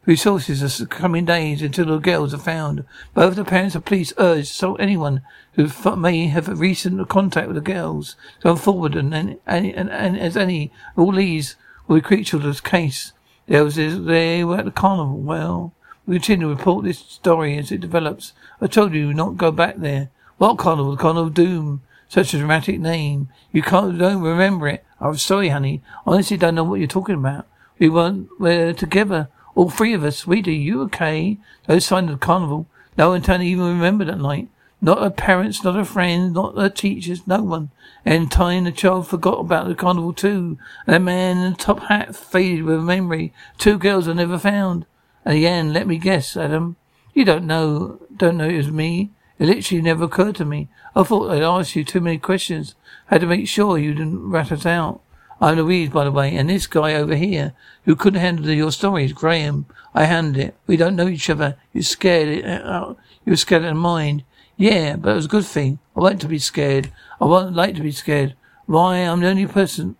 resources 0.05 0.81
are 0.81 0.85
coming 0.85 1.23
days 1.23 1.61
until 1.61 1.85
the 1.85 1.97
girls 1.97 2.33
are 2.33 2.39
found. 2.39 2.83
Both 3.13 3.37
the 3.37 3.45
parents 3.45 3.73
and 3.73 3.85
police 3.85 4.11
urge 4.17 4.49
so 4.49 4.75
anyone 4.75 5.21
who 5.53 5.69
may 5.95 6.27
have 6.27 6.59
recent 6.59 7.07
contact 7.07 7.47
with 7.47 7.55
the 7.55 7.61
girls 7.61 8.17
to 8.41 8.49
come 8.49 8.57
forward 8.57 8.95
and, 8.95 9.13
and, 9.13 9.39
and, 9.45 9.89
and 9.89 10.19
as 10.19 10.35
any 10.35 10.73
all 10.97 11.13
these 11.13 11.55
will 11.87 11.95
be 11.95 12.01
crucial 12.01 12.41
to 12.41 12.47
this 12.47 12.59
case. 12.59 13.13
There 13.47 13.63
was 13.63 13.75
they 13.75 14.43
were 14.43 14.57
at 14.57 14.65
the 14.65 14.71
carnival. 14.71 15.19
Well, 15.19 15.73
we 16.05 16.15
continue 16.17 16.47
to 16.47 16.55
report 16.55 16.83
this 16.83 16.99
story 16.99 17.57
as 17.57 17.71
it 17.71 17.81
develops. 17.81 18.33
I 18.61 18.67
told 18.67 18.93
you 18.93 19.13
not 19.13 19.37
go 19.37 19.51
back 19.51 19.77
there. 19.77 20.09
What 20.37 20.57
carnival? 20.57 20.91
The 20.91 21.01
carnival 21.01 21.27
of 21.27 21.33
doom. 21.33 21.81
Such 22.09 22.33
a 22.33 22.37
dramatic 22.37 22.79
name. 22.79 23.29
You 23.51 23.61
can't 23.61 23.97
don't 23.97 24.21
remember 24.21 24.67
it. 24.67 24.85
I'm 24.99 25.17
sorry, 25.17 25.49
honey. 25.49 25.81
Honestly, 26.05 26.37
don't 26.37 26.55
know 26.55 26.63
what 26.63 26.79
you're 26.79 26.87
talking 26.87 27.15
about. 27.15 27.47
We 27.79 27.89
weren't 27.89 28.29
we're 28.39 28.73
together. 28.73 29.29
All 29.55 29.69
three 29.69 29.93
of 29.93 30.03
us. 30.03 30.17
Sweetie, 30.17 30.55
you 30.55 30.81
okay? 30.83 31.37
No 31.67 31.79
sign 31.79 32.05
of 32.05 32.19
the 32.19 32.25
carnival. 32.25 32.67
No 32.97 33.11
one 33.11 33.21
can 33.21 33.41
even 33.41 33.65
remember 33.65 34.05
that 34.05 34.19
night. 34.19 34.49
Not 34.79 35.01
her 35.01 35.09
parents, 35.09 35.63
not 35.63 35.75
her 35.75 35.85
friends, 35.85 36.33
not 36.33 36.57
her 36.57 36.69
teachers, 36.69 37.25
no 37.25 37.41
one. 37.41 37.71
And 38.05 38.31
time 38.31 38.65
the 38.65 38.71
child 38.71 39.07
forgot 39.07 39.39
about 39.39 39.67
the 39.67 39.75
carnival 39.75 40.13
too. 40.13 40.57
And 40.85 40.95
the 40.95 40.99
man 40.99 41.37
in 41.37 41.51
the 41.51 41.57
top 41.57 41.81
hat 41.83 42.15
faded 42.15 42.63
with 42.63 42.83
memory. 42.83 43.33
Two 43.57 43.77
girls 43.77 44.07
are 44.07 44.13
never 44.13 44.37
found. 44.37 44.85
And 45.25 45.37
again, 45.37 45.73
let 45.73 45.87
me 45.87 45.97
guess, 45.97 46.37
Adam. 46.37 46.75
You 47.13 47.25
don't 47.25 47.47
know, 47.47 47.99
don't 48.15 48.37
know 48.37 48.47
it 48.47 48.57
was 48.57 48.71
me. 48.71 49.11
It 49.39 49.47
literally 49.47 49.81
never 49.81 50.05
occurred 50.05 50.35
to 50.35 50.45
me. 50.45 50.67
I 50.95 51.03
thought 51.03 51.31
I'd 51.31 51.43
asked 51.43 51.75
you 51.75 51.83
too 51.83 52.01
many 52.01 52.17
questions. 52.17 52.75
I 53.09 53.15
had 53.15 53.21
to 53.21 53.27
make 53.27 53.47
sure 53.47 53.77
you 53.77 53.93
didn't 53.93 54.29
rat 54.29 54.51
us 54.51 54.65
out. 54.65 55.01
I'm 55.39 55.57
Louise, 55.57 55.89
by 55.89 56.03
the 56.03 56.11
way, 56.11 56.35
and 56.35 56.49
this 56.49 56.65
guy 56.65 56.95
over 56.95 57.15
here 57.15 57.53
who 57.85 57.95
couldn't 57.95 58.19
handle 58.19 58.49
your 58.49 58.71
stories, 58.71 59.13
Graham. 59.13 59.67
I 59.93 60.05
handled 60.05 60.37
it. 60.37 60.55
We 60.65 60.77
don't 60.77 60.95
know 60.95 61.07
each 61.07 61.29
other. 61.29 61.57
You're 61.73 61.83
scared. 61.83 62.27
It, 62.27 62.45
uh, 62.45 62.95
you're 63.23 63.35
scared 63.35 63.63
of 63.63 63.75
mind. 63.75 64.23
Yeah, 64.57 64.95
but 64.95 65.11
it 65.11 65.15
was 65.15 65.25
a 65.25 65.29
good 65.29 65.45
thing. 65.45 65.77
I 65.95 66.01
like 66.01 66.19
to 66.19 66.27
be 66.27 66.39
scared. 66.39 66.91
I 67.21 67.25
want 67.25 67.55
like 67.55 67.75
to 67.75 67.83
be 67.83 67.91
scared. 67.91 68.35
Why? 68.65 68.97
I'm 68.97 69.19
the 69.19 69.27
only 69.27 69.45
person. 69.45 69.95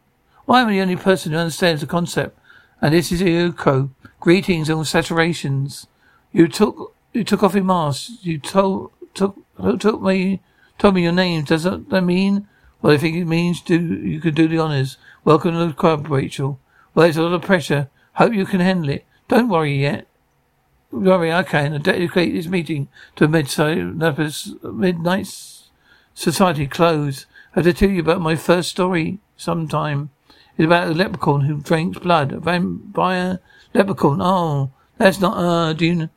Why 0.46 0.62
am 0.62 0.70
I 0.70 0.72
the 0.72 0.82
only 0.82 0.96
person 0.96 1.32
who 1.32 1.38
understands 1.38 1.82
the 1.82 1.88
concept? 1.88 2.38
And 2.82 2.94
this 2.94 3.12
is 3.12 3.22
Yuko. 3.22 3.92
Greetings 4.20 4.68
and 4.68 4.80
saturations. 4.80 5.86
You 6.32 6.48
took 6.48 6.96
you 7.14 7.24
took 7.24 7.44
off 7.44 7.54
your 7.54 7.64
mask. 7.64 8.14
You 8.22 8.40
told 8.40 8.92
took 9.14 9.36
took 9.80 10.02
me 10.02 10.42
told 10.80 10.96
me 10.96 11.04
your 11.04 11.12
name. 11.12 11.44
Does 11.44 11.64
that, 11.64 11.90
that 11.90 12.02
mean? 12.02 12.48
Well, 12.82 12.94
I 12.94 12.98
think 12.98 13.16
it 13.16 13.26
means 13.26 13.62
do 13.62 13.80
you 13.80 14.20
could 14.20 14.34
do 14.34 14.48
the 14.48 14.60
honours. 14.60 14.98
Welcome 15.24 15.52
to 15.52 15.68
the 15.68 15.74
club, 15.74 16.10
Rachel. 16.10 16.60
Well, 16.96 17.06
it's 17.06 17.18
a 17.18 17.22
lot 17.22 17.34
of 17.34 17.44
pressure. 17.44 17.90
Hope 18.14 18.34
you 18.34 18.46
can 18.46 18.60
handle 18.60 18.90
it. 18.90 19.06
Don't 19.28 19.50
worry 19.50 19.82
yet. 19.82 20.08
Worry, 20.90 21.34
I 21.34 21.44
can. 21.44 21.74
I 21.74 21.80
dedicate 21.80 22.34
this 22.34 22.48
meeting 22.48 22.88
to 23.18 23.28
Midnight 23.28 23.50
Society 26.14 26.68
close. 26.68 27.26
I 27.54 27.60
have 27.60 27.66
to 27.66 27.74
tell 27.74 27.90
you 27.90 28.00
about 28.00 28.22
my 28.22 28.36
first 28.38 28.70
story 28.70 29.20
sometime. 29.36 30.12
It's 30.58 30.66
about 30.66 30.88
a 30.88 30.94
leprechaun 30.94 31.42
who 31.42 31.58
drinks 31.62 32.00
blood. 32.00 32.32
A 32.32 32.40
vampire 32.40 33.40
leprechaun. 33.74 34.22
Oh, 34.22 34.72
that's 34.98 35.20
not, 35.20 35.38
uh, 35.38 35.74
do 35.74 35.86
you 35.86 35.96
know? 35.96 36.10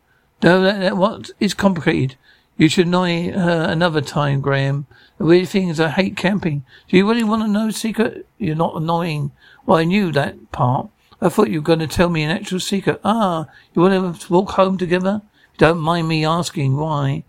No, 0.43 0.63
that, 0.63 0.79
that 0.81 0.97
what 0.97 1.31
is 1.41 1.53
complicated. 1.53 2.17
You 2.57 2.69
should 2.69 2.89
know 2.89 3.05
her 3.05 3.67
another 3.69 4.01
time, 4.01 4.41
Graham. 4.41 4.87
The 5.19 5.25
weird 5.25 5.49
thing 5.49 5.69
is 5.69 5.81
I 5.81 5.89
hate 5.89 6.17
camping. 6.17 6.65
Do 6.89 6.97
you 6.97 7.09
really 7.09 7.25
want 7.25 7.43
to 7.43 7.49
know 7.49 7.71
secret? 7.71 8.27
You're 8.39 8.55
not 8.55 8.77
annoying. 8.77 9.33
Well, 9.67 9.79
I 9.79 9.85
knew 9.85 10.13
that 10.13 10.53
part. 10.53 10.89
I 11.23 11.29
thought 11.29 11.51
you 11.51 11.61
were 11.61 11.65
going 11.65 11.81
to 11.81 11.87
tell 11.87 12.09
me 12.09 12.23
an 12.23 12.31
actual 12.31 12.61
secret. 12.61 13.01
Ah, 13.05 13.47
you 13.75 13.83
want 13.83 14.21
to 14.21 14.33
walk 14.33 14.51
home 14.53 14.79
together? 14.79 15.23
Don't 15.59 15.79
mind 15.79 16.09
me 16.09 16.25
asking 16.25 16.77
why. 16.77 17.25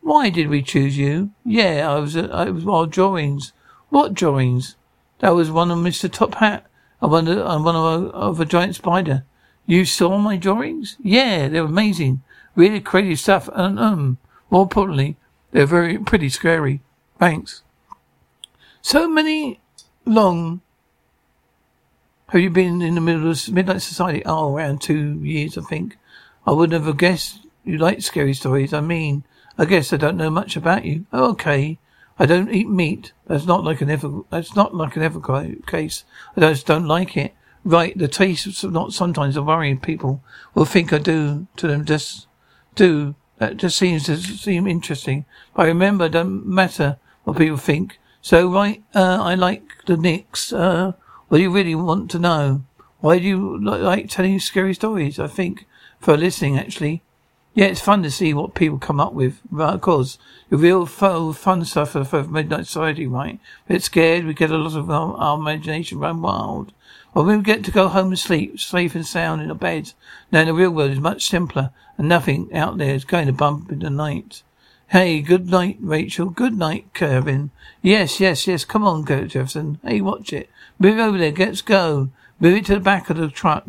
Why 0.00 0.30
did 0.30 0.48
we 0.48 0.62
choose 0.62 0.96
you? 0.96 1.30
Yeah, 1.44 1.90
I 1.90 1.98
was, 1.98 2.16
uh, 2.16 2.28
I 2.32 2.50
was 2.50 2.66
our 2.66 2.86
drawings. 2.86 3.52
What 3.90 4.14
drawings? 4.14 4.76
That 5.20 5.34
was 5.34 5.50
one 5.50 5.70
of 5.70 5.78
Mr. 5.78 6.10
Top 6.10 6.36
Hat 6.36 6.66
and 7.00 7.10
one 7.10 7.28
of, 7.28 7.64
one 7.64 7.76
of 7.76 7.84
a, 7.84 8.08
of 8.08 8.40
a 8.40 8.44
giant 8.46 8.76
spider. 8.76 9.24
You 9.66 9.84
saw 9.84 10.18
my 10.18 10.36
drawings? 10.36 10.96
Yeah, 11.02 11.48
they're 11.48 11.64
amazing. 11.64 12.22
Really 12.54 12.80
crazy 12.80 13.16
stuff. 13.16 13.48
And, 13.52 13.78
um, 13.78 14.18
more 14.50 14.62
importantly, 14.62 15.16
they're 15.52 15.66
very 15.66 15.98
pretty 15.98 16.28
scary. 16.28 16.80
Thanks. 17.18 17.62
So 18.82 19.08
many 19.08 19.60
long 20.04 20.60
have 22.34 22.42
you 22.42 22.50
been 22.50 22.82
in 22.82 22.96
the 22.96 23.00
middle 23.00 23.30
of 23.30 23.52
Midnight 23.52 23.80
Society? 23.80 24.20
Oh, 24.26 24.56
around 24.56 24.82
two 24.82 25.20
years, 25.22 25.56
I 25.56 25.60
think. 25.60 25.96
I 26.44 26.50
wouldn't 26.50 26.84
have 26.84 26.96
guessed 26.96 27.46
you 27.62 27.78
like 27.78 28.02
scary 28.02 28.34
stories. 28.34 28.72
I 28.72 28.80
mean, 28.80 29.22
I 29.56 29.66
guess 29.66 29.92
I 29.92 29.98
don't 29.98 30.16
know 30.16 30.30
much 30.30 30.56
about 30.56 30.84
you. 30.84 31.06
Oh, 31.12 31.30
okay. 31.30 31.78
I 32.18 32.26
don't 32.26 32.52
eat 32.52 32.68
meat. 32.68 33.12
That's 33.28 33.46
not 33.46 33.62
like 33.62 33.80
an 33.82 33.88
ever. 33.88 34.22
That's 34.30 34.56
not 34.56 34.74
like 34.74 34.96
an 34.96 35.02
ever 35.04 35.20
case. 35.64 36.02
I 36.36 36.40
just 36.40 36.66
don't 36.66 36.88
like 36.88 37.16
it. 37.16 37.34
Right, 37.62 37.96
the 37.96 38.08
taste 38.08 38.64
not 38.64 38.92
sometimes 38.92 39.36
of 39.36 39.46
worrying 39.46 39.78
people 39.78 40.20
will 40.54 40.64
think 40.64 40.92
I 40.92 40.98
do 40.98 41.46
to 41.56 41.68
them. 41.68 41.84
Just 41.84 42.26
do 42.74 43.14
that 43.38 43.58
just 43.58 43.78
seems 43.78 44.06
to 44.06 44.16
seem 44.16 44.66
interesting. 44.66 45.24
But 45.54 45.62
I 45.62 45.66
remember, 45.66 46.06
it 46.06 46.10
doesn't 46.10 46.46
matter 46.46 46.98
what 47.22 47.38
people 47.38 47.58
think. 47.58 48.00
So, 48.20 48.50
right, 48.50 48.82
uh, 48.92 49.22
I 49.22 49.36
like 49.36 49.84
the 49.86 49.96
Knicks. 49.96 50.52
Uh, 50.52 50.94
what 51.34 51.38
do 51.38 51.42
you 51.42 51.50
really 51.50 51.74
want 51.74 52.12
to 52.12 52.20
know? 52.20 52.62
Why 53.00 53.18
do 53.18 53.24
you 53.24 53.58
like 53.60 54.08
telling 54.08 54.38
scary 54.38 54.72
stories? 54.72 55.18
I 55.18 55.26
think 55.26 55.66
for 55.98 56.16
listening, 56.16 56.56
actually. 56.56 57.02
Yeah, 57.54 57.64
it's 57.64 57.80
fun 57.80 58.04
to 58.04 58.10
see 58.12 58.32
what 58.32 58.54
people 58.54 58.78
come 58.78 59.00
up 59.00 59.14
with. 59.14 59.40
Right, 59.50 59.74
of 59.74 59.80
course, 59.80 60.16
the 60.48 60.56
real 60.56 60.86
fun 60.86 61.64
stuff 61.64 61.90
for, 61.90 62.22
Midnight 62.22 62.66
Society, 62.66 63.08
right? 63.08 63.40
We 63.68 63.74
get 63.74 63.82
scared, 63.82 64.26
we 64.26 64.32
get 64.32 64.52
a 64.52 64.56
lot 64.56 64.78
of 64.78 64.88
our, 64.88 65.16
our 65.16 65.36
imagination 65.36 65.98
run 65.98 66.22
wild. 66.22 66.72
When 67.14 67.26
we 67.26 67.42
get 67.42 67.64
to 67.64 67.72
go 67.72 67.88
home 67.88 68.10
and 68.10 68.18
sleep, 68.18 68.60
safe 68.60 68.94
and 68.94 69.04
sound 69.04 69.42
in 69.42 69.50
our 69.50 69.56
beds. 69.56 69.96
Now 70.30 70.44
the 70.44 70.54
real 70.54 70.70
world 70.70 70.92
is 70.92 71.00
much 71.00 71.26
simpler, 71.26 71.70
and 71.98 72.08
nothing 72.08 72.54
out 72.54 72.78
there 72.78 72.94
is 72.94 73.04
going 73.04 73.26
to 73.26 73.32
bump 73.32 73.72
in 73.72 73.80
the 73.80 73.90
night. 73.90 74.44
Hey, 74.88 75.20
good 75.20 75.50
night, 75.50 75.78
Rachel. 75.80 76.26
Good 76.26 76.56
night, 76.56 76.94
Kevin. 76.94 77.50
Yes, 77.82 78.20
yes, 78.20 78.46
yes. 78.46 78.64
Come 78.64 78.84
on, 78.84 79.02
go, 79.02 79.26
Jefferson. 79.26 79.80
Hey, 79.82 80.00
watch 80.00 80.32
it. 80.32 80.48
Move 80.78 80.98
over 80.98 81.18
there. 81.18 81.32
Let's 81.32 81.62
go. 81.62 82.10
Move 82.40 82.56
it 82.56 82.66
to 82.66 82.74
the 82.74 82.80
back 82.80 83.10
of 83.10 83.16
the 83.16 83.28
truck. 83.28 83.64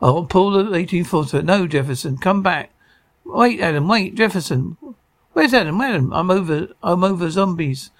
I'll 0.00 0.24
pull 0.24 0.50
the 0.50 0.74
18 0.74 1.04
footer. 1.04 1.42
No, 1.42 1.66
Jefferson. 1.66 2.18
Come 2.18 2.42
back. 2.42 2.70
Wait, 3.24 3.60
Adam. 3.60 3.88
Wait, 3.88 4.14
Jefferson. 4.14 4.76
Where's 5.32 5.54
Adam? 5.54 5.80
Adam, 5.80 6.12
I'm 6.12 6.30
over. 6.30 6.68
I'm 6.82 7.04
over 7.04 7.30
zombies. 7.30 7.90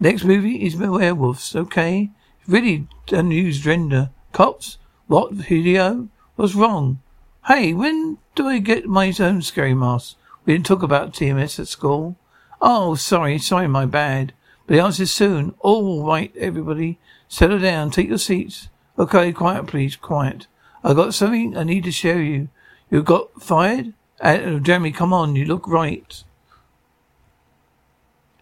Next 0.00 0.24
movie 0.24 0.64
is 0.66 0.76
werewolves. 0.76 1.54
Okay. 1.54 2.10
Really 2.46 2.86
unused 3.10 3.66
render. 3.66 4.10
Cops. 4.32 4.78
What 5.06 5.32
video? 5.32 6.08
What's 6.36 6.54
wrong? 6.54 7.00
Hey, 7.46 7.72
when 7.72 8.18
do 8.34 8.48
I 8.48 8.58
get 8.58 8.86
my 8.86 9.12
own 9.20 9.42
scary 9.42 9.74
mask? 9.74 10.16
We 10.44 10.52
didn't 10.52 10.66
talk 10.66 10.82
about 10.82 11.12
TMS 11.12 11.58
at 11.60 11.68
school. 11.68 12.16
Oh, 12.60 12.94
sorry, 12.94 13.38
sorry, 13.38 13.68
my 13.68 13.86
bad. 13.86 14.32
But 14.66 14.74
the 14.74 14.82
answer's 14.82 15.12
soon. 15.12 15.54
All 15.60 16.04
right, 16.04 16.34
everybody. 16.36 16.98
Settle 17.28 17.58
down. 17.58 17.90
Take 17.90 18.08
your 18.08 18.18
seats. 18.18 18.68
Okay, 18.98 19.32
quiet, 19.32 19.66
please. 19.66 19.96
Quiet. 19.96 20.46
I 20.82 20.94
got 20.94 21.14
something 21.14 21.56
I 21.56 21.64
need 21.64 21.84
to 21.84 21.90
show 21.90 22.16
you. 22.16 22.48
You 22.90 23.02
got 23.02 23.42
fired? 23.42 23.92
Uh, 24.20 24.58
Jeremy, 24.58 24.92
come 24.92 25.12
on. 25.12 25.36
You 25.36 25.44
look 25.44 25.66
right. 25.66 26.22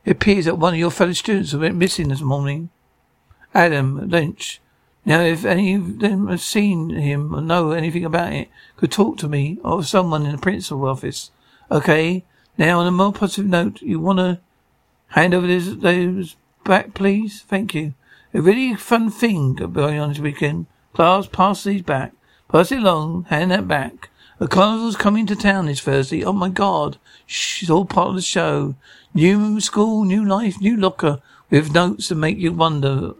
It 0.05 0.11
appears 0.11 0.45
that 0.45 0.59
one 0.59 0.75
of 0.75 0.79
your 0.79 0.91
fellow 0.91 1.13
students 1.13 1.55
went 1.55 1.77
missing 1.77 2.09
this 2.09 2.21
morning. 2.21 2.69
Adam 3.55 4.09
Lynch. 4.11 4.61
Now, 5.07 5.21
if 5.21 5.45
any 5.45 5.75
of 5.75 5.99
them 5.99 6.29
have 6.29 6.41
seen 6.41 6.91
him 6.91 7.35
or 7.35 7.41
know 7.41 7.73
anything 7.73 8.05
about 8.05 8.33
it, 8.33 8.49
could 8.77 8.93
talk 8.93 9.19
to 9.19 9.29
me 9.29 9.59
or 9.63 9.83
someone 9.83 10.25
in 10.27 10.33
the 10.33 10.39
principal 10.39 10.87
office. 10.87 11.31
Okay. 11.71 12.25
Now, 12.57 12.81
on 12.81 12.87
a 12.87 12.91
more 12.91 13.13
positive 13.13 13.47
note, 13.47 13.83
you 13.83 13.99
want 13.99 14.19
to 14.19 14.41
hand 15.09 15.35
over 15.35 15.47
those, 15.47 15.79
those 15.79 16.37
back, 16.65 16.95
please? 16.95 17.43
Thank 17.43 17.75
you. 17.75 17.95
A 18.35 18.43
really 18.43 18.75
fun 18.75 19.11
thing 19.11 19.55
going 19.55 20.01
on 20.01 20.09
this 20.09 20.19
weekend. 20.19 20.67
Class, 20.93 21.29
pass 21.29 21.63
these 21.63 21.83
back. 21.83 22.13
Pass 22.49 22.73
it 22.73 22.81
along. 22.81 23.27
Hand 23.31 23.53
that 23.53 23.69
back. 23.69 24.11
A 24.41 24.49
carnival's 24.49 24.97
coming 24.97 25.25
to 25.27 25.37
town 25.37 25.67
this 25.67 25.79
Thursday. 25.79 26.25
Oh 26.25 26.33
my 26.33 26.49
God. 26.49 26.99
Shh, 27.27 27.63
it's 27.63 27.71
all 27.71 27.85
part 27.85 28.09
of 28.09 28.17
the 28.17 28.23
show. 28.23 28.75
New 29.15 29.61
school, 29.61 30.05
new 30.05 30.25
life, 30.25 30.61
new 30.61 30.77
locker 30.77 31.23
with 31.49 31.73
notes 31.73 32.09
that 32.09 32.17
make 32.17 32.37
you 32.37 32.53
wonder 32.53 33.15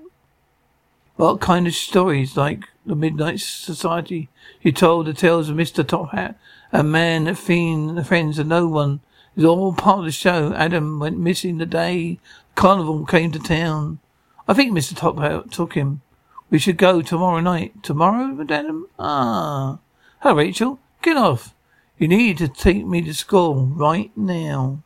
what 1.15 1.41
kind 1.41 1.69
of 1.69 1.75
stories 1.75 2.37
like 2.37 2.65
the 2.85 2.97
Midnight 2.97 3.39
Society 3.39 4.29
you 4.63 4.73
told 4.73 5.07
the 5.07 5.15
tales 5.15 5.49
of 5.49 5.57
Mr. 5.57 5.87
Top 5.87 6.11
Hat 6.11 6.37
a 6.73 6.83
man, 6.83 7.29
a 7.29 7.37
fiend, 7.37 7.97
the 7.97 8.03
friends 8.03 8.41
of 8.41 8.49
no 8.49 8.67
one. 8.67 8.99
It's 9.37 9.45
all 9.45 9.73
part 9.73 10.01
of 10.01 10.05
the 10.07 10.11
show. 10.11 10.53
Adam 10.55 10.99
went 10.99 11.17
missing 11.19 11.59
the 11.59 11.67
day 11.67 12.19
Carnival 12.57 13.07
came 13.07 13.31
to 13.31 13.39
town. 13.39 14.01
I 14.47 14.55
think 14.55 14.73
Mr. 14.73 14.97
Top 14.97 15.51
took 15.51 15.75
him. 15.75 16.03
We 16.51 16.59
should 16.59 16.77
go 16.77 17.03
tomorrow 17.03 17.41
night. 17.41 17.83
Tomorrow, 17.83 18.45
Adam? 18.49 18.87
Ah. 18.99 19.79
Hello, 20.21 20.37
Rachel. 20.37 20.79
Get 21.03 21.17
off. 21.17 21.55
You 21.99 22.09
need 22.09 22.39
to 22.39 22.49
take 22.49 22.85
me 22.87 23.01
to 23.03 23.15
school 23.15 23.67
right 23.67 24.11
now. 24.17 24.83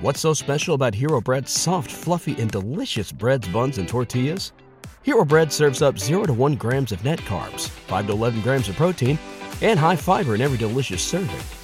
What's 0.00 0.20
so 0.20 0.34
special 0.34 0.74
about 0.74 0.94
Hero 0.94 1.20
Bread's 1.20 1.50
soft, 1.50 1.90
fluffy, 1.90 2.40
and 2.40 2.50
delicious 2.50 3.10
breads, 3.10 3.48
buns, 3.48 3.78
and 3.78 3.88
tortillas? 3.88 4.52
Hero 5.02 5.24
Bread 5.24 5.52
serves 5.52 5.82
up 5.82 5.98
0 5.98 6.24
to 6.26 6.32
1 6.32 6.56
grams 6.56 6.92
of 6.92 7.04
net 7.04 7.20
carbs, 7.20 7.68
5 7.68 8.06
to 8.06 8.12
11 8.12 8.40
grams 8.42 8.68
of 8.68 8.76
protein, 8.76 9.18
and 9.62 9.78
high 9.78 9.96
fiber 9.96 10.34
in 10.34 10.40
every 10.40 10.58
delicious 10.58 11.02
serving. 11.02 11.63